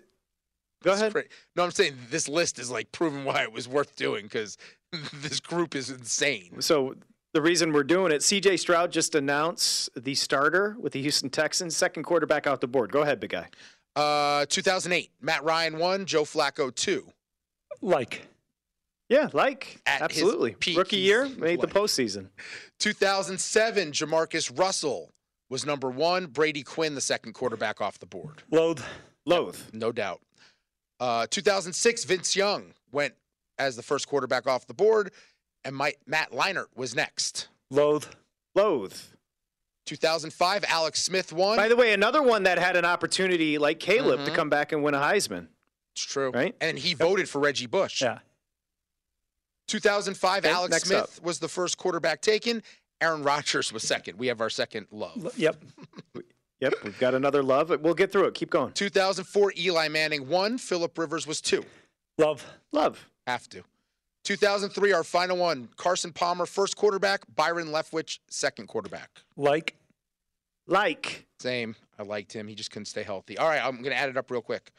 [0.84, 1.12] Go ahead.
[1.12, 1.24] cra-
[1.56, 4.56] No, I'm saying this list is like proving why it was worth doing because
[5.14, 6.60] this group is insane.
[6.60, 6.94] So
[7.32, 11.74] the reason we're doing it, CJ Stroud just announced the starter with the Houston Texans,
[11.76, 12.92] second quarterback off the board.
[12.92, 13.48] Go ahead, big guy.
[13.96, 17.07] Uh, 2008, Matt Ryan one, Joe Flacco two.
[17.80, 18.26] Like.
[19.11, 20.52] Yeah, like At his absolutely.
[20.59, 22.28] peak, Rookie year made the postseason.
[22.80, 25.12] 2007, Jamarcus Russell
[25.50, 26.26] was number one.
[26.26, 28.42] Brady Quinn, the second quarterback off the board.
[28.50, 28.80] Loathe.
[29.26, 29.59] Loathe.
[29.72, 30.20] No doubt.
[31.00, 33.14] Uh, 2006, Vince Young went
[33.59, 35.12] as the first quarterback off the board,
[35.64, 37.48] and Mike, Matt Leinart was next.
[37.70, 38.07] Loathe.
[38.54, 38.96] Loathe.
[39.87, 41.57] 2005, Alex Smith won.
[41.57, 44.35] By the way, another one that had an opportunity like Caleb to Mhm.
[44.35, 45.49] come back and win a Heisman.
[45.94, 46.31] it's true.
[46.31, 46.57] Right?
[46.61, 48.03] And he voted for Reggie Bush.
[48.03, 48.18] Yeah.
[49.68, 52.62] 2005, Okay, Alex Smith was the first quarterback taken.
[53.01, 54.18] Aaron Rodgers was second.
[54.18, 55.33] We have our second love.
[55.38, 55.57] Yep.
[56.61, 57.70] Yep, we've got another love.
[57.83, 58.35] We'll get through it.
[58.35, 58.73] Keep going.
[58.73, 60.57] 2004, Eli Manning won.
[60.59, 61.64] Philip Rivers was two.
[62.16, 62.47] Love.
[62.73, 63.09] Love.
[63.27, 63.64] Have to.
[64.24, 65.68] 2003, our final one.
[65.76, 67.22] Carson Palmer, first quarterback.
[67.34, 69.10] Byron Leftwich, second quarterback.
[69.37, 69.76] Like.
[70.66, 71.26] Like.
[71.40, 71.76] Same.
[71.98, 72.48] I liked him.
[72.48, 73.38] He just couldn't stay healthy.
[73.38, 74.70] All right, I'm going to add it up real quick.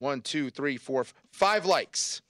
[0.00, 2.22] One, two, three, four, f- five likes.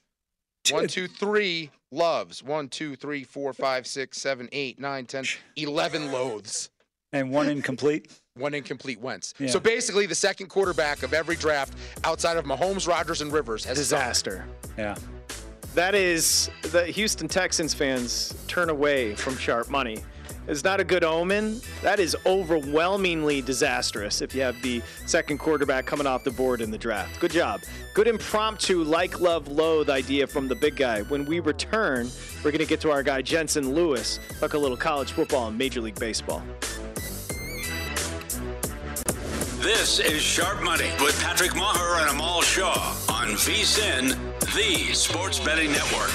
[0.70, 2.42] One, two, three loves.
[2.42, 5.24] One, two, three, four, five, six, seven, eight, nine, ten,
[5.56, 6.70] eleven loathes.
[7.12, 8.10] And one incomplete.
[8.34, 9.32] One incomplete wins.
[9.38, 9.48] Yeah.
[9.48, 13.78] So basically, the second quarterback of every draft outside of Mahomes, Rodgers, and Rivers has
[13.78, 14.02] sunk.
[14.02, 14.44] Disaster.
[14.76, 14.96] Yeah.
[15.78, 19.98] That is the Houston Texans fans turn away from sharp money.
[20.48, 21.60] It's not a good omen.
[21.82, 26.72] That is overwhelmingly disastrous if you have the second quarterback coming off the board in
[26.72, 27.20] the draft.
[27.20, 27.60] Good job.
[27.94, 31.02] Good impromptu like, love, loathe idea from the big guy.
[31.02, 34.76] When we return, we're going to get to our guy Jensen Lewis, talk a little
[34.76, 36.42] college football and Major League Baseball.
[39.60, 44.16] This is Sharp Money with Patrick Meagher and Amal Shaw on VSIN,
[44.54, 46.12] the Sports Betting Network.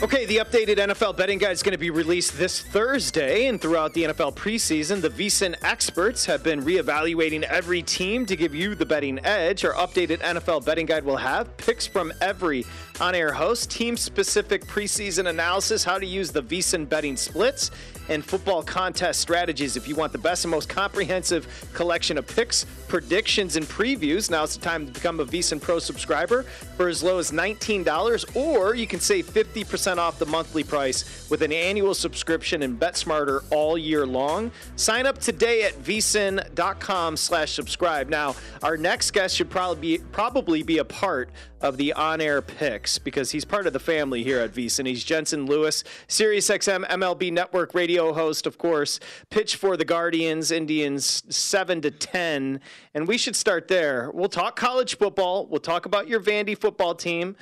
[0.00, 3.94] Okay, the updated NFL betting guide is going to be released this Thursday, and throughout
[3.94, 8.86] the NFL preseason, the VSIN experts have been reevaluating every team to give you the
[8.86, 9.64] betting edge.
[9.64, 12.64] Our updated NFL betting guide will have picks from every
[13.00, 17.72] on-air host, team-specific preseason analysis, how to use the VSIN betting splits,
[18.08, 19.76] and football contest strategies.
[19.76, 24.56] If you want the best and most comprehensive collection of picks, predictions, and previews, now's
[24.56, 26.44] the time to become a VSIN Pro subscriber
[26.76, 31.42] for as low as $19, or you can save 50% off the monthly price with
[31.42, 34.50] an annual subscription and bet smarter all year long.
[34.76, 38.08] Sign up today at vsin.com slash subscribe.
[38.08, 42.98] Now, our next guest should probably be, probably be a part of the on-air picks
[42.98, 44.86] because he's part of the family here at VSIN.
[44.86, 49.00] He's Jensen Lewis, SiriusXM MLB Network radio host, of course.
[49.30, 52.60] Pitch for the Guardians, Indians, seven to ten,
[52.94, 54.10] and we should start there.
[54.14, 55.46] We'll talk college football.
[55.46, 57.36] We'll talk about your Vandy football team,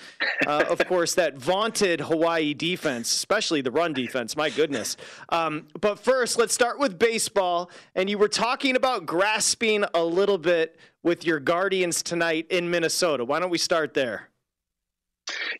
[0.46, 4.36] uh, of course, that vaunted Hawaii defense, especially the run defense.
[4.36, 4.96] My goodness.
[5.28, 7.70] Um, but first, let's start with baseball.
[7.94, 13.24] And you were talking about grasping a little bit with your Guardians tonight in Minnesota.
[13.24, 14.30] Why don't we start there?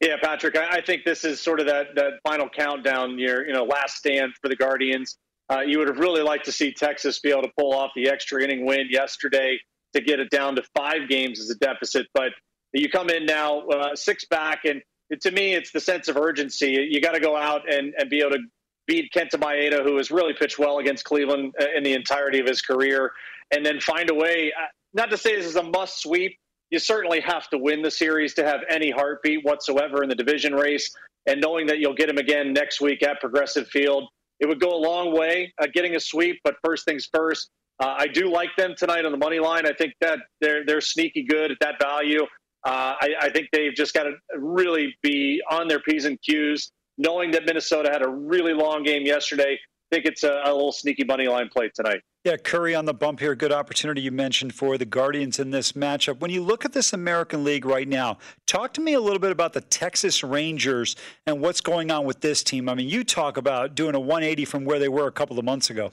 [0.00, 3.52] Yeah, Patrick, I, I think this is sort of that, that final countdown year, you
[3.52, 5.16] know, last stand for the Guardians.
[5.48, 8.08] Uh, you would have really liked to see Texas be able to pull off the
[8.08, 9.58] extra inning win yesterday
[9.94, 12.06] to get it down to five games as a deficit.
[12.12, 12.32] But
[12.72, 14.82] you come in now uh, six back, and
[15.20, 16.88] to me, it's the sense of urgency.
[16.90, 18.40] You got to go out and, and be able to
[18.86, 22.46] beat Kenta Maeda, who has really pitched well against Cleveland uh, in the entirety of
[22.46, 23.12] his career,
[23.52, 24.52] and then find a way.
[24.52, 26.36] uh, Not to say this is a must sweep.
[26.70, 30.54] You certainly have to win the series to have any heartbeat whatsoever in the division
[30.54, 30.90] race.
[31.26, 34.08] And knowing that you'll get him again next week at Progressive Field,
[34.40, 36.40] it would go a long way uh, getting a sweep.
[36.44, 37.50] But first things first,
[37.80, 39.66] uh, I do like them tonight on the money line.
[39.66, 42.22] I think that they're they're sneaky good at that value.
[42.64, 46.70] Uh, I, I think they've just got to really be on their p's and q's.
[46.98, 49.58] Knowing that Minnesota had a really long game yesterday,
[49.96, 52.02] think it's a, a little sneaky money line play tonight.
[52.24, 53.34] Yeah, Curry on the bump here.
[53.34, 56.20] Good opportunity you mentioned for the Guardians in this matchup.
[56.20, 59.30] When you look at this American League right now, talk to me a little bit
[59.30, 62.68] about the Texas Rangers and what's going on with this team.
[62.68, 65.44] I mean, you talk about doing a 180 from where they were a couple of
[65.44, 65.92] months ago.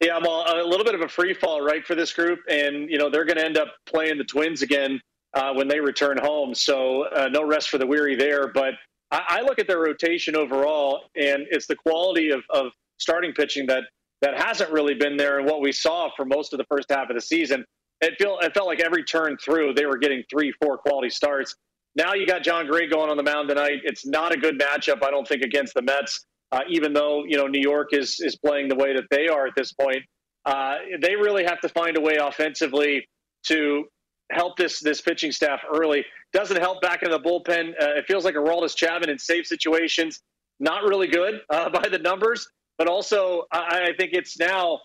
[0.00, 2.90] Yeah, I'm a, a little bit of a free fall, right, for this group, and
[2.90, 5.00] you know they're going to end up playing the Twins again
[5.34, 6.54] uh, when they return home.
[6.54, 8.48] So uh, no rest for the weary there.
[8.48, 8.74] But
[9.10, 13.66] I, I look at their rotation overall, and it's the quality of, of starting pitching
[13.66, 13.84] that
[14.20, 17.08] that hasn't really been there, and what we saw for most of the first half
[17.08, 17.64] of the season.
[18.00, 21.54] It felt it felt like every turn through they were getting three, four quality starts.
[21.94, 23.80] Now you got Jon Gray going on the mound tonight.
[23.84, 26.24] It's not a good matchup, I don't think, against the Mets.
[26.50, 29.46] Uh, even though you know New York is is playing the way that they are
[29.46, 30.02] at this point,
[30.46, 33.06] uh, they really have to find a way offensively
[33.46, 33.84] to
[34.30, 36.04] help this this pitching staff early.
[36.32, 37.70] Doesn't help back in the bullpen.
[37.70, 40.20] Uh, it feels like Aroldis Chapman in safe situations,
[40.60, 42.48] not really good uh, by the numbers.
[42.76, 44.80] But also, I, I think it's now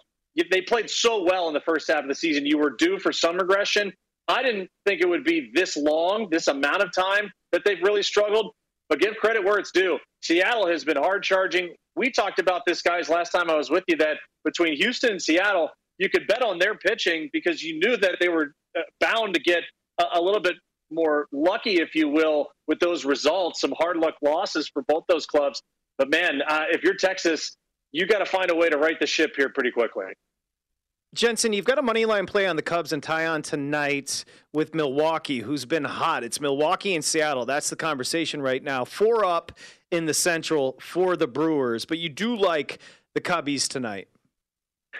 [0.49, 2.45] they played so well in the first half of the season.
[2.45, 3.93] You were due for some regression.
[4.27, 8.03] I didn't think it would be this long, this amount of time that they've really
[8.03, 8.53] struggled.
[8.89, 9.97] But give credit where it's due.
[10.21, 11.73] Seattle has been hard charging.
[11.95, 15.21] We talked about this, guys, last time I was with you that between Houston and
[15.21, 18.53] Seattle, you could bet on their pitching because you knew that they were
[19.00, 19.64] bound to get
[20.00, 20.56] a, a little bit
[20.92, 23.62] more lucky, if you will, with those results.
[23.62, 25.62] Some hard luck losses for both those clubs.
[25.98, 27.56] But man, uh, if you're Texas,
[27.92, 30.06] you got to find a way to right the ship here pretty quickly.
[31.14, 35.42] Jensen, you've got a money line play on the Cubs and Taillon tonight with Milwaukee,
[35.42, 36.24] who's been hot.
[36.24, 37.46] It's Milwaukee and Seattle.
[37.46, 38.84] That's the conversation right now.
[38.84, 39.52] Four up
[39.92, 42.80] in the Central for the Brewers, but you do like
[43.14, 44.08] the Cubbies tonight.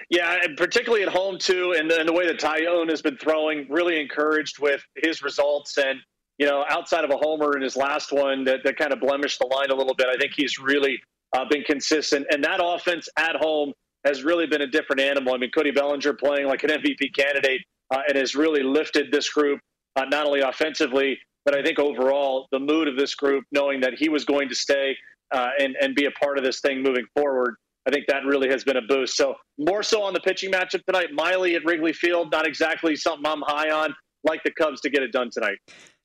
[0.10, 3.68] Yeah, particularly at home too, and the, and the way that Taillon has been throwing,
[3.70, 5.78] really encouraged with his results.
[5.78, 6.00] And
[6.38, 9.40] you know, outside of a homer in his last one, that, that kind of blemished
[9.40, 10.08] the line a little bit.
[10.08, 11.00] I think he's really
[11.36, 13.74] uh, been consistent, and that offense at home
[14.06, 15.34] has really been a different animal.
[15.34, 19.30] I mean, Cody Bellinger playing like an MVP candidate uh, and has really lifted this
[19.30, 19.62] group,
[19.96, 23.94] uh, not only offensively, but I think overall the mood of this group, knowing that
[23.94, 24.98] he was going to stay
[25.32, 27.56] uh, and, and be a part of this thing moving forward.
[27.86, 29.18] I think that really has been a boost.
[29.18, 31.08] So more so on the pitching matchup tonight.
[31.14, 33.94] Miley at Wrigley Field, not exactly something I'm high on.
[34.24, 35.58] Like the Cubs to get it done tonight.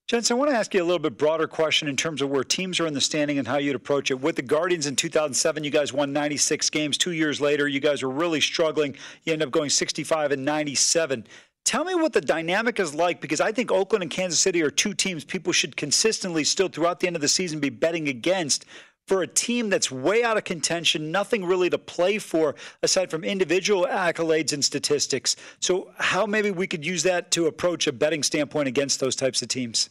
[0.09, 2.43] Jensen, I want to ask you a little bit broader question in terms of where
[2.43, 4.19] teams are in the standing and how you'd approach it.
[4.19, 6.97] With the Guardians in 2007, you guys won 96 games.
[6.97, 8.97] Two years later, you guys were really struggling.
[9.25, 11.27] You end up going 65 and 97.
[11.67, 14.71] Tell me what the dynamic is like because I think Oakland and Kansas City are
[14.71, 18.65] two teams people should consistently still throughout the end of the season be betting against
[19.09, 23.25] for a team that's way out of contention, nothing really to play for aside from
[23.25, 25.35] individual accolades and statistics.
[25.61, 29.41] So, how maybe we could use that to approach a betting standpoint against those types
[29.43, 29.89] of teams?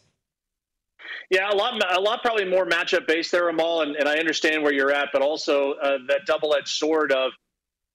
[1.30, 4.64] Yeah, a lot, a lot, probably more matchup based there, Amal, and, and I understand
[4.64, 7.32] where you're at, but also uh, that double-edged sword of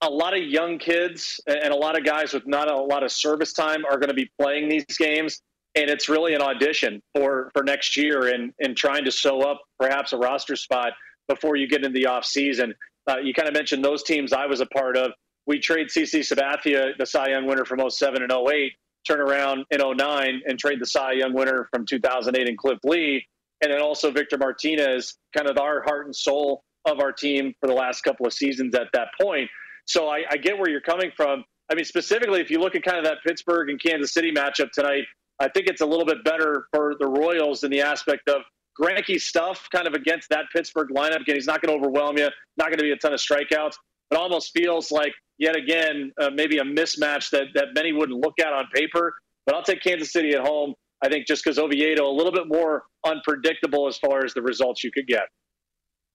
[0.02, 3.12] a lot of young kids and a lot of guys with not a lot of
[3.12, 5.40] service time are going to be playing these games,
[5.74, 9.62] and it's really an audition for for next year and and trying to sew up
[9.78, 10.92] perhaps a roster spot
[11.28, 12.74] before you get into the off season.
[13.08, 15.12] Uh, you kind of mentioned those teams I was a part of.
[15.46, 18.72] We trade CC Sabathia, the Cy Young winner from 07 and 08,
[19.06, 23.26] turn around in 09 and trade the Cy Young winner from 2008 and Cliff Lee.
[23.60, 27.68] And then also Victor Martinez, kind of our heart and soul of our team for
[27.68, 29.48] the last couple of seasons at that point.
[29.86, 31.44] So I, I get where you're coming from.
[31.70, 34.70] I mean, specifically, if you look at kind of that Pittsburgh and Kansas City matchup
[34.72, 35.04] tonight,
[35.40, 38.42] I think it's a little bit better for the Royals in the aspect of
[38.80, 41.20] Greinke stuff kind of against that Pittsburgh lineup.
[41.20, 43.74] Again, he's not going to overwhelm you, not going to be a ton of strikeouts.
[44.10, 48.34] It almost feels like yet again uh, maybe a mismatch that that many wouldn't look
[48.40, 49.14] at on paper.
[49.46, 50.74] But I'll take Kansas City at home.
[51.02, 54.84] I think just because Oviedo a little bit more unpredictable as far as the results
[54.84, 55.24] you could get.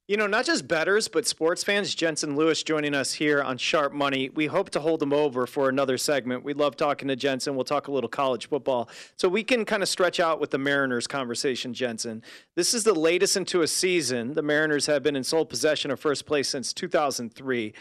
[0.07, 1.93] You know, not just betters, but sports fans.
[1.93, 4.29] Jensen Lewis joining us here on Sharp Money.
[4.29, 6.45] We hope to hold him over for another segment.
[6.45, 7.55] We love talking to Jensen.
[7.55, 8.87] We'll talk a little college football.
[9.17, 12.23] So we can kind of stretch out with the Mariners conversation, Jensen.
[12.55, 14.33] This is the latest into a season.
[14.33, 17.73] The Mariners have been in sole possession of first place since 2003.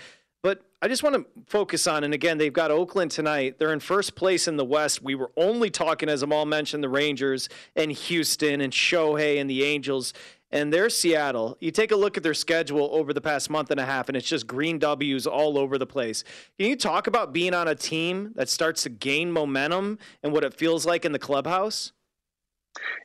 [0.42, 3.60] But I just want to focus on, and again, they've got Oakland tonight.
[3.60, 5.00] They're in first place in the West.
[5.00, 9.62] We were only talking, as Amal mentioned, the Rangers and Houston and Shohei and the
[9.62, 10.12] Angels
[10.50, 11.56] and they're Seattle.
[11.60, 14.16] You take a look at their schedule over the past month and a half, and
[14.16, 16.24] it's just green W's all over the place.
[16.58, 20.44] Can you talk about being on a team that starts to gain momentum and what
[20.44, 21.92] it feels like in the clubhouse?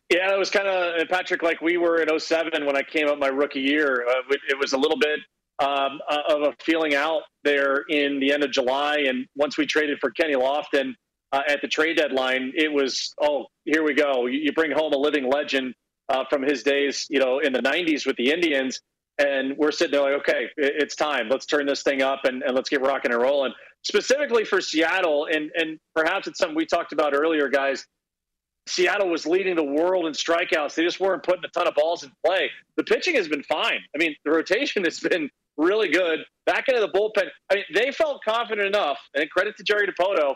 [0.09, 3.17] Yeah, it was kind of, Patrick, like we were in 07 when I came up
[3.17, 4.05] my rookie year.
[4.07, 5.19] Uh, it was a little bit
[5.59, 9.05] um, of a feeling out there in the end of July.
[9.07, 10.93] And once we traded for Kenny Lofton
[11.31, 14.25] uh, at the trade deadline, it was, oh, here we go.
[14.25, 15.73] You bring home a living legend
[16.11, 18.79] uh, from his days, you know, in the 90s with the Indians.
[19.17, 21.29] And we're sitting there like, okay, it's time.
[21.29, 23.53] Let's turn this thing up and, and let's get rocking and rolling.
[23.83, 27.85] Specifically for Seattle, and, and perhaps it's something we talked about earlier, guys.
[28.67, 30.75] Seattle was leading the world in strikeouts.
[30.75, 32.49] They just weren't putting a ton of balls in play.
[32.77, 33.79] The pitching has been fine.
[33.95, 36.19] I mean, the rotation has been really good.
[36.45, 37.27] Back into the bullpen.
[37.51, 40.35] I mean, they felt confident enough, and credit to Jerry Dipoto,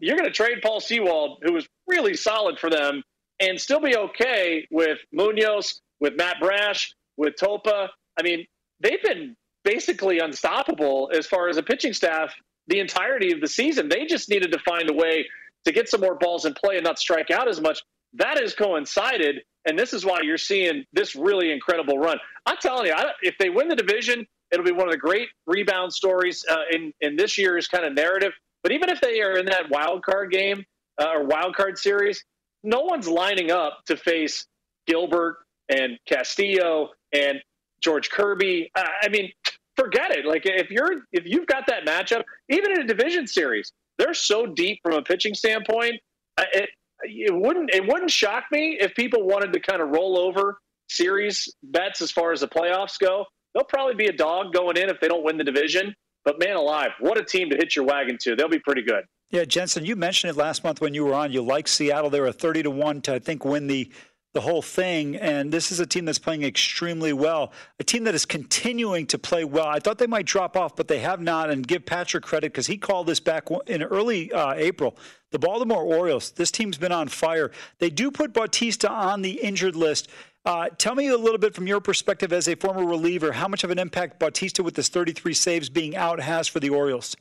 [0.00, 3.02] You're going to trade Paul Sewald, who was really solid for them,
[3.40, 7.88] and still be okay with Munoz, with Matt Brash, with Topa.
[8.18, 8.46] I mean,
[8.80, 12.34] they've been basically unstoppable as far as a pitching staff
[12.66, 13.88] the entirety of the season.
[13.88, 15.26] They just needed to find a way
[15.64, 17.82] to get some more balls in play and not strike out as much.
[18.14, 22.18] That has coincided and this is why you're seeing this really incredible run.
[22.46, 25.92] I'm telling you, if they win the division, it'll be one of the great rebound
[25.92, 28.32] stories uh, in in this year's kind of narrative.
[28.62, 30.64] But even if they are in that wild card game
[31.00, 32.24] uh, or wild card series,
[32.62, 34.46] no one's lining up to face
[34.86, 35.38] Gilbert
[35.68, 37.40] and Castillo and
[37.82, 38.70] George Kirby.
[38.74, 39.32] I mean,
[39.76, 40.26] forget it.
[40.26, 44.46] Like if you're if you've got that matchup, even in a division series, they're so
[44.46, 45.94] deep from a pitching standpoint.
[46.36, 46.70] Uh, it,
[47.02, 50.58] it wouldn't it wouldn't shock me if people wanted to kind of roll over
[50.88, 53.24] series bets as far as the playoffs go.
[53.54, 55.94] They'll probably be a dog going in if they don't win the division.
[56.24, 58.36] But man alive, what a team to hit your wagon to.
[58.36, 59.04] They'll be pretty good.
[59.30, 61.30] Yeah, Jensen, you mentioned it last month when you were on.
[61.30, 62.10] You like Seattle.
[62.10, 63.90] They were 30 to 1 to, I think, win the
[64.32, 65.16] the whole thing.
[65.16, 69.18] And this is a team that's playing extremely well, a team that is continuing to
[69.18, 69.66] play well.
[69.66, 71.50] I thought they might drop off, but they have not.
[71.50, 74.96] And give Patrick credit because he called this back in early uh, April.
[75.32, 77.50] The Baltimore Orioles, this team's been on fire.
[77.78, 80.08] They do put Bautista on the injured list.
[80.44, 83.62] Uh, tell me a little bit from your perspective as a former reliever, how much
[83.62, 87.14] of an impact Bautista with his 33 saves being out has for the Orioles?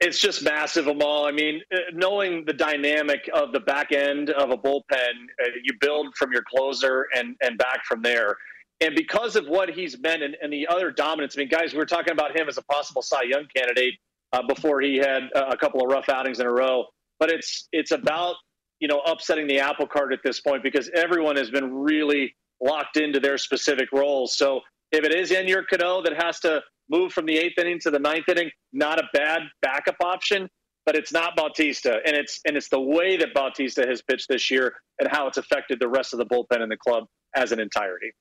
[0.00, 1.24] It's just massive, Amal.
[1.24, 5.72] I mean, uh, knowing the dynamic of the back end of a bullpen, uh, you
[5.80, 8.36] build from your closer and, and back from there.
[8.82, 11.78] And because of what he's been and, and, the other dominance, I mean, guys, we
[11.78, 13.94] were talking about him as a possible Cy Young candidate
[14.34, 16.84] uh, before he had a couple of rough outings in a row.
[17.18, 18.36] But it's it's about
[18.80, 22.98] you know upsetting the apple cart at this point because everyone has been really locked
[22.98, 24.36] into their specific roles.
[24.36, 24.60] So
[24.92, 27.98] if it is Yennier Cano that has to move from the eighth inning to the
[27.98, 30.48] ninth inning, not a bad backup option,
[30.84, 32.00] but it's not Bautista.
[32.06, 35.36] And it's and it's the way that Bautista has pitched this year and how it's
[35.36, 38.12] affected the rest of the bullpen in the club as an entirety.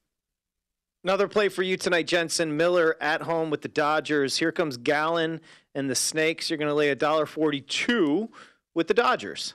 [1.03, 4.37] Another play for you tonight, Jensen Miller at home with the Dodgers.
[4.37, 5.39] Here comes Gallen
[5.75, 6.49] and the Snakes.
[6.49, 8.29] You're going to lay a dollar forty-two
[8.73, 9.53] with the Dodgers.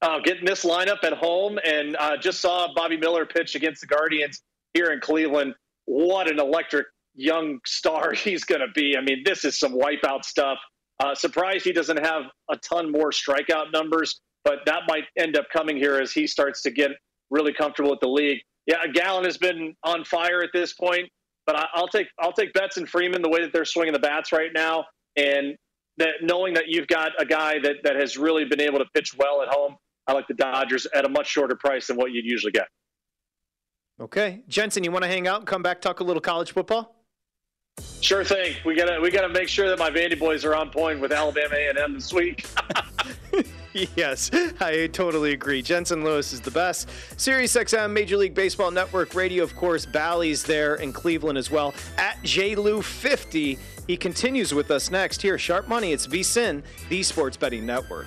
[0.00, 3.88] Uh, getting this lineup at home, and uh, just saw Bobby Miller pitch against the
[3.88, 5.54] Guardians here in Cleveland.
[5.86, 6.86] What an electric
[7.20, 8.96] young star he's going to be.
[8.96, 10.58] I mean, this is some wipeout stuff.
[10.98, 15.46] Uh, surprised he doesn't have a ton more strikeout numbers, but that might end up
[15.52, 16.90] coming here as he starts to get
[17.30, 18.40] really comfortable with the league.
[18.66, 21.08] Yeah, Gallen has been on fire at this point,
[21.46, 23.98] but I, will take I'll take Betts and Freeman the way that they're swinging the
[23.98, 24.84] bats right now,
[25.16, 25.56] and
[25.96, 29.14] that knowing that you've got a guy that that has really been able to pitch
[29.16, 29.76] well at home.
[30.06, 32.66] I like the Dodgers at a much shorter price than what you'd usually get.
[34.00, 36.99] Okay, Jensen, you want to hang out and come back talk a little college football?
[38.00, 38.56] Sure thing.
[38.64, 41.54] We gotta we gotta make sure that my Vandy boys are on point with Alabama
[41.54, 42.46] A and M this week.
[43.94, 45.60] yes, I totally agree.
[45.60, 46.88] Jensen Lewis is the best.
[47.18, 49.84] Sirius XM Major League Baseball Network Radio, of course.
[49.84, 51.74] Bally's there in Cleveland as well.
[51.98, 55.38] At JLou50, he continues with us next here.
[55.38, 55.92] Sharp Money.
[55.92, 58.06] It's VSIN, the Sports Betting Network.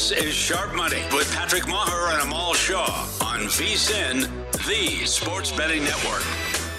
[0.00, 4.22] This is Sharp Money with Patrick Meagher and Amal Shaw on VSIN,
[4.66, 6.24] the Sports Betting Network.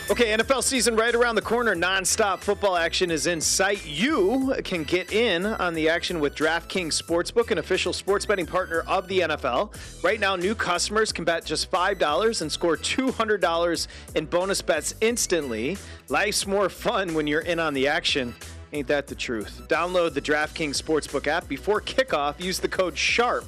[0.09, 1.76] Okay, NFL season right around the corner.
[1.76, 3.86] Non-stop football action is in sight.
[3.86, 8.80] You can get in on the action with DraftKings Sportsbook, an official sports betting partner
[8.88, 9.72] of the NFL.
[10.03, 15.78] Right now, new customers can bet just $5 and score $200 in bonus bets instantly.
[16.09, 18.34] Life's more fun when you're in on the action.
[18.74, 19.61] Ain't that the truth?
[19.67, 22.39] Download the DraftKings Sportsbook app before kickoff.
[22.39, 23.43] Use the code SHARP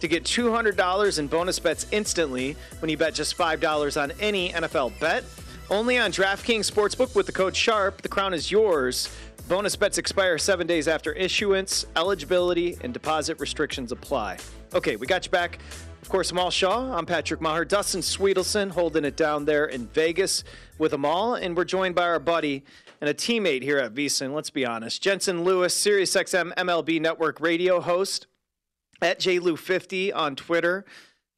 [0.00, 4.98] to get $200 in bonus bets instantly when you bet just $5 on any NFL
[5.00, 5.24] bet.
[5.70, 8.02] Only on DraftKings Sportsbook with the code SHARP.
[8.02, 9.08] The crown is yours.
[9.48, 11.86] Bonus bets expire seven days after issuance.
[11.96, 14.36] Eligibility and deposit restrictions apply.
[14.74, 15.58] Okay, we got you back.
[16.02, 16.94] Of course, Amal Shaw.
[16.94, 17.66] I'm Patrick Meagher.
[17.66, 20.44] Dustin Swedelson holding it down there in Vegas
[20.78, 21.34] with Amal.
[21.34, 22.64] And we're joined by our buddy
[23.00, 24.34] and a teammate here at VSIN.
[24.34, 25.02] Let's be honest.
[25.02, 28.26] Jensen Lewis, SiriusXM MLB Network radio host
[29.00, 30.84] at JLou50 on Twitter.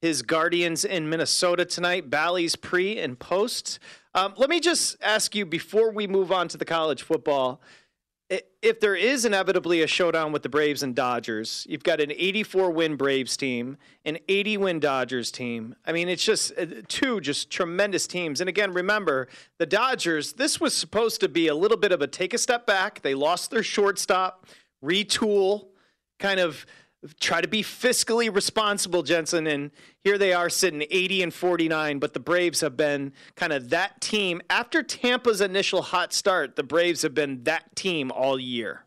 [0.00, 2.08] His Guardians in Minnesota tonight.
[2.08, 3.78] Bally's pre and post.
[4.14, 7.60] Um, let me just ask you before we move on to the college football
[8.62, 12.70] if there is inevitably a showdown with the Braves and Dodgers, you've got an 84
[12.70, 15.74] win Braves team, an 80 win Dodgers team.
[15.84, 18.40] I mean, it's just uh, two just tremendous teams.
[18.40, 19.26] And again, remember,
[19.58, 22.66] the Dodgers, this was supposed to be a little bit of a take a step
[22.66, 23.02] back.
[23.02, 24.46] They lost their shortstop,
[24.84, 25.66] retool,
[26.20, 26.66] kind of
[27.18, 29.46] try to be fiscally responsible, Jensen.
[29.46, 29.70] And
[30.04, 31.98] here they are sitting 80 and 49.
[31.98, 34.40] But the Braves have been kind of that team.
[34.50, 38.84] After Tampa's initial hot start, the Braves have been that team all year.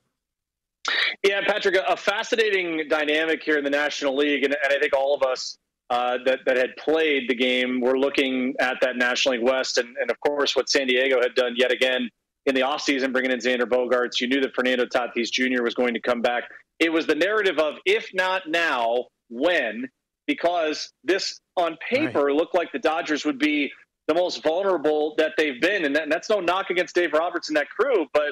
[1.24, 4.44] Yeah, Patrick, a fascinating dynamic here in the National League.
[4.44, 5.58] And, and I think all of us
[5.90, 9.78] uh, that, that had played the game were looking at that National League West.
[9.78, 12.10] And, and of course, what San Diego had done yet again
[12.46, 14.20] in the offseason, bringing in Xander Bogaerts.
[14.20, 15.64] You knew that Fernando Tatis Jr.
[15.64, 16.44] was going to come back
[16.80, 19.90] it was the narrative of if not now, when?
[20.28, 22.36] Because this on paper right.
[22.36, 23.72] looked like the Dodgers would be
[24.08, 27.50] the most vulnerable that they've been, and, that, and that's no knock against Dave Roberts
[27.50, 28.06] and that crew.
[28.14, 28.32] But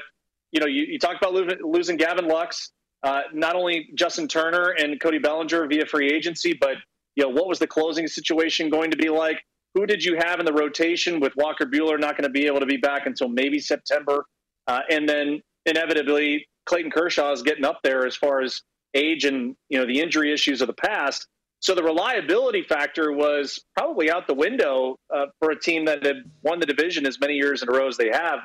[0.52, 2.72] you know, you, you talked about losing, losing Gavin Lux,
[3.04, 6.76] uh, not only Justin Turner and Cody Bellinger via free agency, but
[7.16, 9.42] you know, what was the closing situation going to be like?
[9.76, 12.60] Who did you have in the rotation with Walker Buehler not going to be able
[12.60, 14.26] to be back until maybe September?
[14.68, 18.62] Uh, and then inevitably Clayton Kershaw is getting up there as far as
[18.94, 21.28] age and you know the injury issues of the past.
[21.60, 26.24] So the reliability factor was probably out the window uh, for a team that had
[26.44, 28.40] won the division as many years in a row as they have.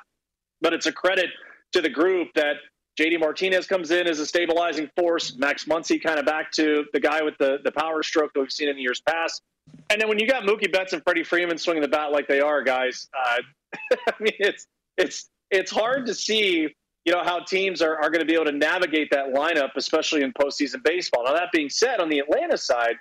[0.60, 1.30] But it's a credit
[1.72, 2.56] to the group that
[2.98, 5.36] JD Martinez comes in as a stabilizing force.
[5.36, 8.50] Max Muncy kind of back to the guy with the, the power stroke that we've
[8.50, 9.40] seen in the years past.
[9.88, 12.40] And then when you got Mookie Betts and Freddie Freeman swinging the bat like they
[12.40, 13.42] are, guys, uh,
[14.08, 14.66] I mean it's
[14.96, 16.74] it's it's hard to see
[17.06, 20.22] you know how teams are, are going to be able to navigate that lineup, especially
[20.22, 21.24] in postseason baseball.
[21.24, 22.96] Now that being said, on the Atlanta side,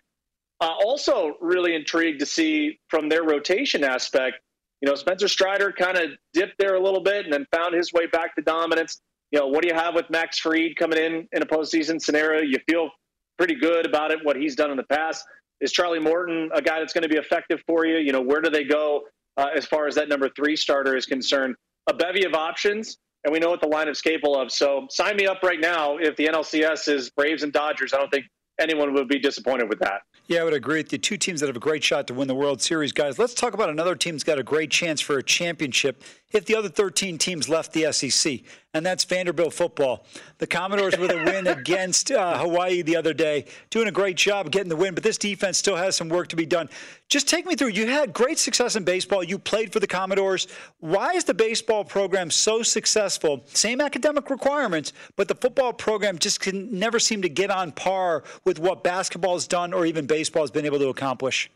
[0.61, 4.37] uh, also really intrigued to see from their rotation aspect.
[4.81, 7.91] You know, Spencer Strider kind of dipped there a little bit and then found his
[7.91, 9.01] way back to dominance.
[9.31, 12.41] You know, what do you have with Max Fried coming in in a postseason scenario?
[12.41, 12.91] You feel
[13.39, 15.25] pretty good about it, what he's done in the past.
[15.61, 17.97] Is Charlie Morton a guy that's going to be effective for you?
[17.97, 19.03] You know, where do they go
[19.37, 21.55] uh, as far as that number three starter is concerned?
[21.87, 24.51] A bevy of options and we know what the lineup's capable of.
[24.51, 25.97] So sign me up right now.
[25.97, 28.25] If the NLCS is Braves and Dodgers, I don't think
[28.59, 30.03] anyone would be disappointed with that.
[30.27, 30.97] Yeah, I would agree with you.
[30.97, 33.19] Two teams that have a great shot to win the World Series, guys.
[33.19, 36.55] Let's talk about another team that's got a great chance for a championship if the
[36.55, 38.39] other 13 teams left the SEC,
[38.75, 40.05] and that's Vanderbilt football.
[40.39, 44.51] The Commodores with a win against uh, Hawaii the other day, doing a great job
[44.51, 46.69] getting the win, but this defense still has some work to be done.
[47.07, 47.69] Just take me through.
[47.69, 49.23] You had great success in baseball.
[49.23, 50.47] You played for the Commodores.
[50.81, 53.45] Why is the baseball program so successful?
[53.47, 58.23] Same academic requirements, but the football program just can never seem to get on par
[58.43, 61.49] with what basketball has done or even baseball has been able to accomplish.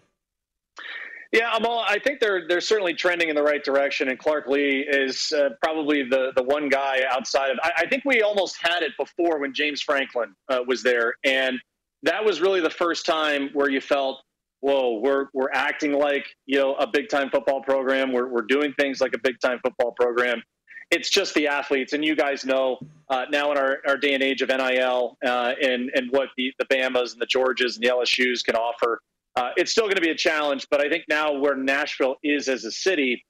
[1.31, 5.31] Yeah, I think they're they're certainly trending in the right direction, and Clark Lea is
[5.31, 7.59] uh, probably the the one guy outside of.
[7.61, 11.59] I, I, think we almost had it before when James Franklin uh, was there, and
[12.01, 14.23] that was really the first time where you felt,
[14.61, 18.11] whoa, we're we're acting like you know a big time football program.
[18.11, 20.41] We're we're doing things like a big time football program.
[20.89, 24.23] It's just the athletes, and you guys know uh, now in our, our day and
[24.23, 27.89] age of NIL uh, and and what the the Bamas and the Georges and the
[27.89, 28.99] LSU's can offer
[29.39, 32.49] uh, it's still going to be a challenge, but I think now where Nashville is
[32.49, 33.23] as a city,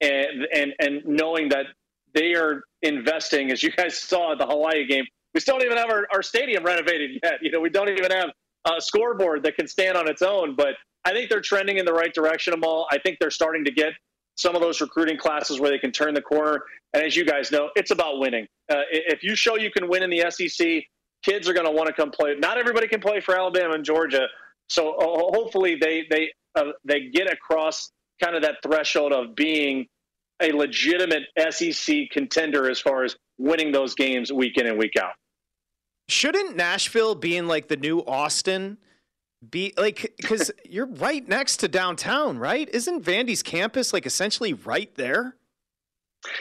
[0.00, 1.66] and and and knowing that
[2.14, 5.04] they are investing, as you guys saw at the Hawaii game,
[5.34, 7.34] we still don't even have our, our stadium renovated yet.
[7.42, 8.30] You know, we don't even have
[8.64, 10.54] a scoreboard that can stand on its own.
[10.54, 12.54] But I think they're trending in the right direction.
[12.54, 12.86] Amal.
[12.92, 13.92] I think they're starting to get
[14.36, 16.62] some of those recruiting classes where they can turn the corner.
[16.94, 18.46] And as you guys know, it's about winning.
[18.70, 20.84] Uh, if you show you can win in the SEC,
[21.24, 22.36] kids are going to want to come play.
[22.38, 24.28] Not everybody can play for Alabama and Georgia,
[24.68, 27.90] so uh, hopefully they they uh, they get across
[28.22, 29.86] kind of that threshold of being
[30.40, 35.12] a legitimate SEC contender as far as winning those games week in and week out.
[36.08, 38.78] Shouldn't Nashville being like the new Austin
[39.50, 42.68] be like because you're right next to downtown, right?
[42.72, 45.36] Isn't Vandy's campus like essentially right there?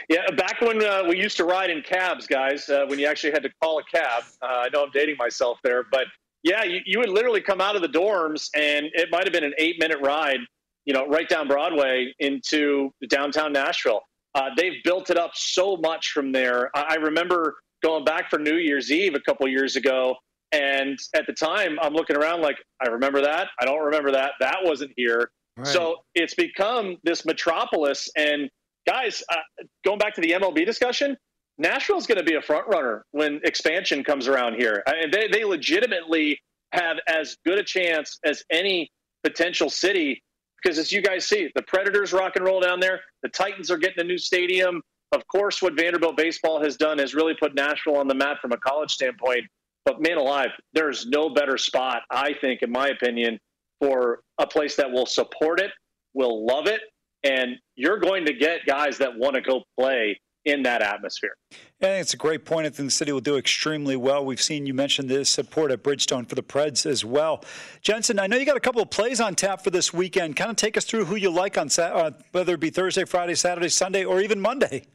[0.09, 3.31] Yeah, back when uh, we used to ride in cabs, guys, uh, when you actually
[3.31, 4.23] had to call a cab.
[4.41, 6.05] Uh, I know I'm dating myself there, but
[6.45, 9.43] yeah, you, you would literally come out of the dorms and it might have been
[9.43, 10.37] an eight minute ride,
[10.85, 14.01] you know, right down Broadway into downtown Nashville.
[14.35, 16.69] Uh, they've built it up so much from there.
[16.77, 20.15] I, I remember going back for New Year's Eve a couple years ago.
[20.51, 23.47] And at the time, I'm looking around like, I remember that.
[23.59, 24.33] I don't remember that.
[24.39, 25.31] That wasn't here.
[25.57, 25.65] Right.
[25.65, 28.07] So it's become this metropolis.
[28.15, 28.51] And
[28.85, 31.17] guys, uh, going back to the MLB discussion,
[31.57, 34.83] Nashville's going to be a front runner when expansion comes around here.
[34.85, 36.39] And they, they legitimately
[36.73, 38.89] have as good a chance as any
[39.23, 40.21] potential city
[40.65, 43.01] because as you guys see, the Predators rock and roll down there.
[43.21, 44.81] The Titans are getting a new stadium.
[45.11, 48.51] Of course, what Vanderbilt baseball has done has really put Nashville on the map from
[48.51, 49.45] a college standpoint.
[49.85, 53.39] But man alive, there's no better spot, I think, in my opinion,
[53.79, 55.69] for a place that will support it,
[56.15, 56.81] will love it,
[57.23, 61.35] and you're going to get guys that want to go play in that atmosphere.
[61.51, 62.67] I think it's a great point.
[62.67, 64.23] I think the city will do extremely well.
[64.23, 67.43] We've seen you mention the support at Bridgestone for the Preds as well.
[67.81, 70.35] Jensen, I know you got a couple of plays on tap for this weekend.
[70.35, 73.35] Kind of take us through who you like on uh, whether it be Thursday, Friday,
[73.35, 74.85] Saturday, Sunday, or even Monday.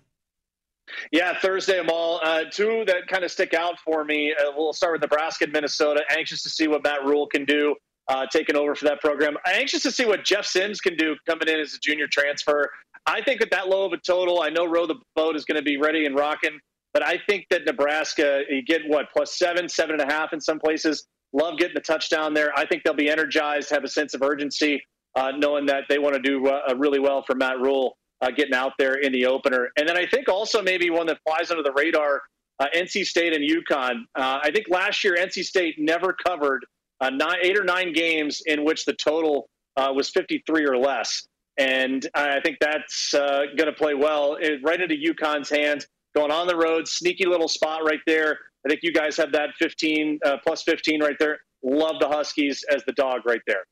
[1.12, 2.20] Yeah, Thursday, Amal.
[2.22, 4.32] Uh, two that kind of stick out for me.
[4.32, 6.02] Uh, we'll start with Nebraska and Minnesota.
[6.10, 7.74] Anxious to see what Matt Rhule can do
[8.08, 9.36] uh, taking over for that program.
[9.46, 12.68] Anxious to see what Jeff Sims can do coming in as a junior transfer.
[13.06, 15.56] I think at that low of a total, I know Row the Boat is going
[15.56, 16.58] to be ready and rocking,
[16.92, 20.40] but I think that Nebraska, you get what, plus seven, seven and a half in
[20.40, 21.06] some places.
[21.32, 22.52] Love getting the touchdown there.
[22.56, 24.82] I think they'll be energized, have a sense of urgency,
[25.14, 28.54] uh, knowing that they want to do uh, really well for Matt Rhule uh, getting
[28.54, 29.70] out there in the opener.
[29.76, 32.20] And then I think also maybe one that flies under the radar
[32.58, 34.02] uh, NC State and UConn.
[34.14, 36.66] Uh, I think last year NC State never covered
[37.00, 39.48] uh, nine, eight or nine games in which the total
[39.94, 41.26] was 53 or less.
[41.60, 45.86] And I think that's uh, going to play well it, right into UConn's hands.
[46.14, 48.38] Going on the road, sneaky little spot right there.
[48.66, 51.38] I think you guys have that 15 uh, plus 15 right there.
[51.62, 53.64] Love the Huskies as the dog right there.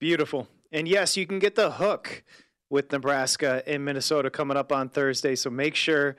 [0.00, 0.48] Beautiful.
[0.72, 2.24] And yes, you can get the hook
[2.70, 5.36] with Nebraska and Minnesota coming up on Thursday.
[5.36, 6.16] So make sure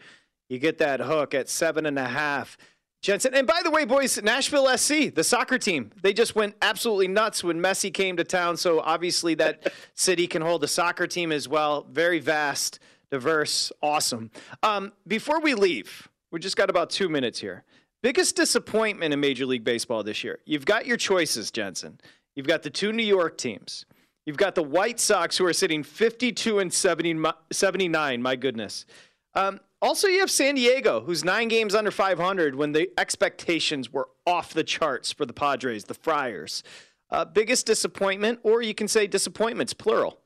[0.49, 2.57] you get that hook at seven and a half.
[3.01, 3.33] Jensen.
[3.33, 7.43] And by the way, boys, Nashville SC, the soccer team, they just went absolutely nuts
[7.43, 8.57] when Messi came to town.
[8.57, 11.87] So obviously that city can hold a soccer team as well.
[11.91, 12.79] Very vast,
[13.09, 14.29] diverse, awesome.
[14.61, 17.63] Um, before we leave, we just got about two minutes here.
[18.03, 20.39] Biggest disappointment in Major League Baseball this year.
[20.45, 21.99] You've got your choices, Jensen.
[22.35, 23.85] You've got the two New York teams.
[24.25, 28.21] You've got the White Sox who are sitting 52 and 70, 79.
[28.21, 28.85] My goodness.
[29.33, 34.09] Um, also, you have San Diego, who's nine games under 500 when the expectations were
[34.27, 36.63] off the charts for the Padres, the Friars.
[37.09, 40.19] Uh, biggest disappointment, or you can say disappointments, plural.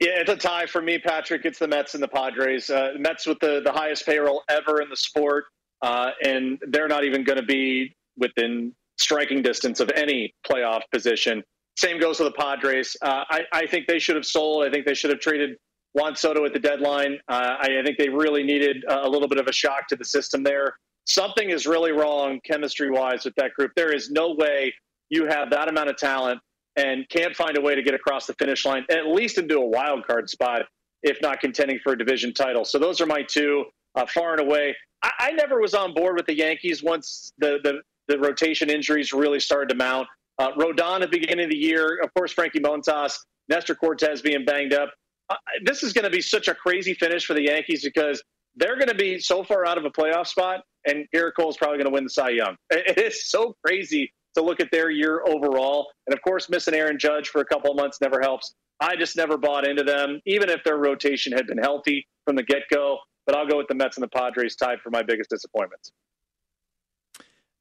[0.00, 1.44] Yeah, it's a tie for me, Patrick.
[1.44, 2.70] It's the Mets and the Padres.
[2.70, 5.44] Uh, Mets with the, the highest payroll ever in the sport,
[5.82, 11.42] uh, and they're not even going to be within striking distance of any playoff position.
[11.76, 12.96] Same goes with the Padres.
[13.02, 14.64] Uh, I, I think they should have sold.
[14.64, 15.58] I think they should have traded
[15.94, 17.18] Juan Soto at the deadline.
[17.28, 20.04] Uh, I, I, think they really needed a little bit of a shock to the
[20.04, 20.76] system there.
[21.06, 23.72] Something is really wrong chemistry wise with that group.
[23.76, 24.74] There is no way
[25.08, 26.40] you have that amount of talent
[26.76, 29.64] and can't find a way to get across the finish line, at least into a
[29.64, 30.62] wild card spot,
[31.04, 32.64] if not contending for a division title.
[32.64, 34.74] So those are my two, uh, far and away.
[35.02, 39.12] I, I, never was on board with the Yankees once the, the, the rotation injuries
[39.12, 40.08] really started to mount.
[40.38, 43.18] Uh, Rodon at the beginning of the year, of course, Frankie Montas,
[43.48, 44.90] Nestor Cortes being banged up
[45.30, 48.22] uh, this is going to be such a crazy finish for the Yankees because
[48.56, 51.56] they're going to be so far out of a playoff spot, and Gerrit Cole is
[51.56, 52.56] probably going to win the Cy Young.
[52.70, 55.88] It is so crazy to look at their year overall.
[56.06, 58.54] And of course, missing Aaron Judge for a couple of months never helps.
[58.80, 62.42] I just never bought into them, even if their rotation had been healthy from the
[62.42, 62.98] get go.
[63.26, 65.92] But I'll go with the Mets and the Padres tied for my biggest disappointments.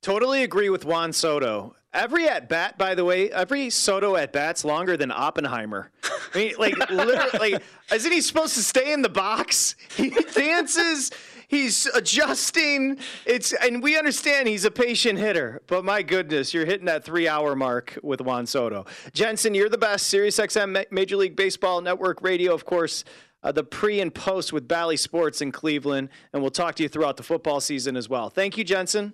[0.02, 1.76] Totally agree with Juan Soto.
[1.94, 5.92] Every at bat, by the way, every Soto at bat's longer than Oppenheimer.
[6.34, 7.56] I mean, like literally,
[7.94, 9.76] isn't he supposed to stay in the box?
[9.96, 11.12] He dances.
[11.48, 12.98] He's adjusting.
[13.28, 17.56] It's and we understand he's a patient hitter, but my goodness, you're hitting that three-hour
[17.56, 18.88] mark with Juan Soto.
[19.14, 20.12] Jensen, you're the best.
[20.12, 23.04] SiriusXM Major League Baseball Network Radio, of course.
[23.44, 26.90] Uh, the pre and post with Bally Sports in Cleveland, and we'll talk to you
[26.90, 28.30] throughout the football season as well.
[28.30, 29.14] Thank you, Jensen.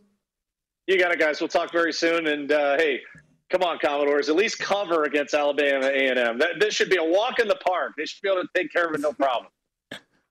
[0.90, 1.40] You got it, guys.
[1.40, 2.26] We'll talk very soon.
[2.26, 3.02] And uh, hey,
[3.52, 6.40] come on, Commodores, at least cover against Alabama A&M.
[6.40, 7.92] That, this should be a walk in the park.
[7.96, 9.52] They should be able to take care of it, no problem.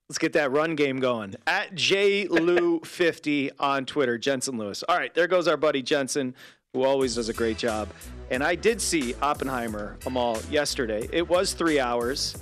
[0.09, 1.37] Let's get that run game going.
[1.47, 4.83] At JLou50 on Twitter, Jensen Lewis.
[4.89, 6.35] All right, there goes our buddy Jensen,
[6.75, 7.89] who always does a great job.
[8.33, 11.09] And I did see Oppenheimer Amal yesterday.
[11.13, 12.35] It was three hours.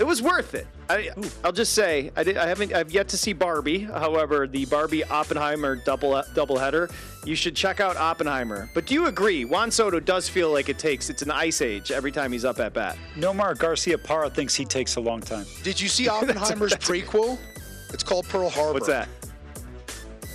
[0.00, 0.66] It was worth it.
[0.88, 1.10] I,
[1.44, 2.72] will just say I, did, I haven't.
[2.72, 3.80] I've yet to see Barbie.
[3.80, 6.88] However, the Barbie Oppenheimer double double header.
[7.24, 8.70] You should check out Oppenheimer.
[8.72, 9.44] But do you agree?
[9.44, 11.10] Juan Soto does feel like it takes.
[11.10, 12.96] It's an ice age every time he's up at bat.
[13.16, 15.46] Nomar Garciaparra thinks he takes a long time.
[15.62, 17.38] Did you see Oppenheimer's prequel?
[17.92, 18.74] It's called Pearl Harbor.
[18.74, 19.08] What's that?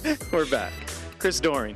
[0.31, 0.73] We're back.
[1.19, 1.75] Chris Doering.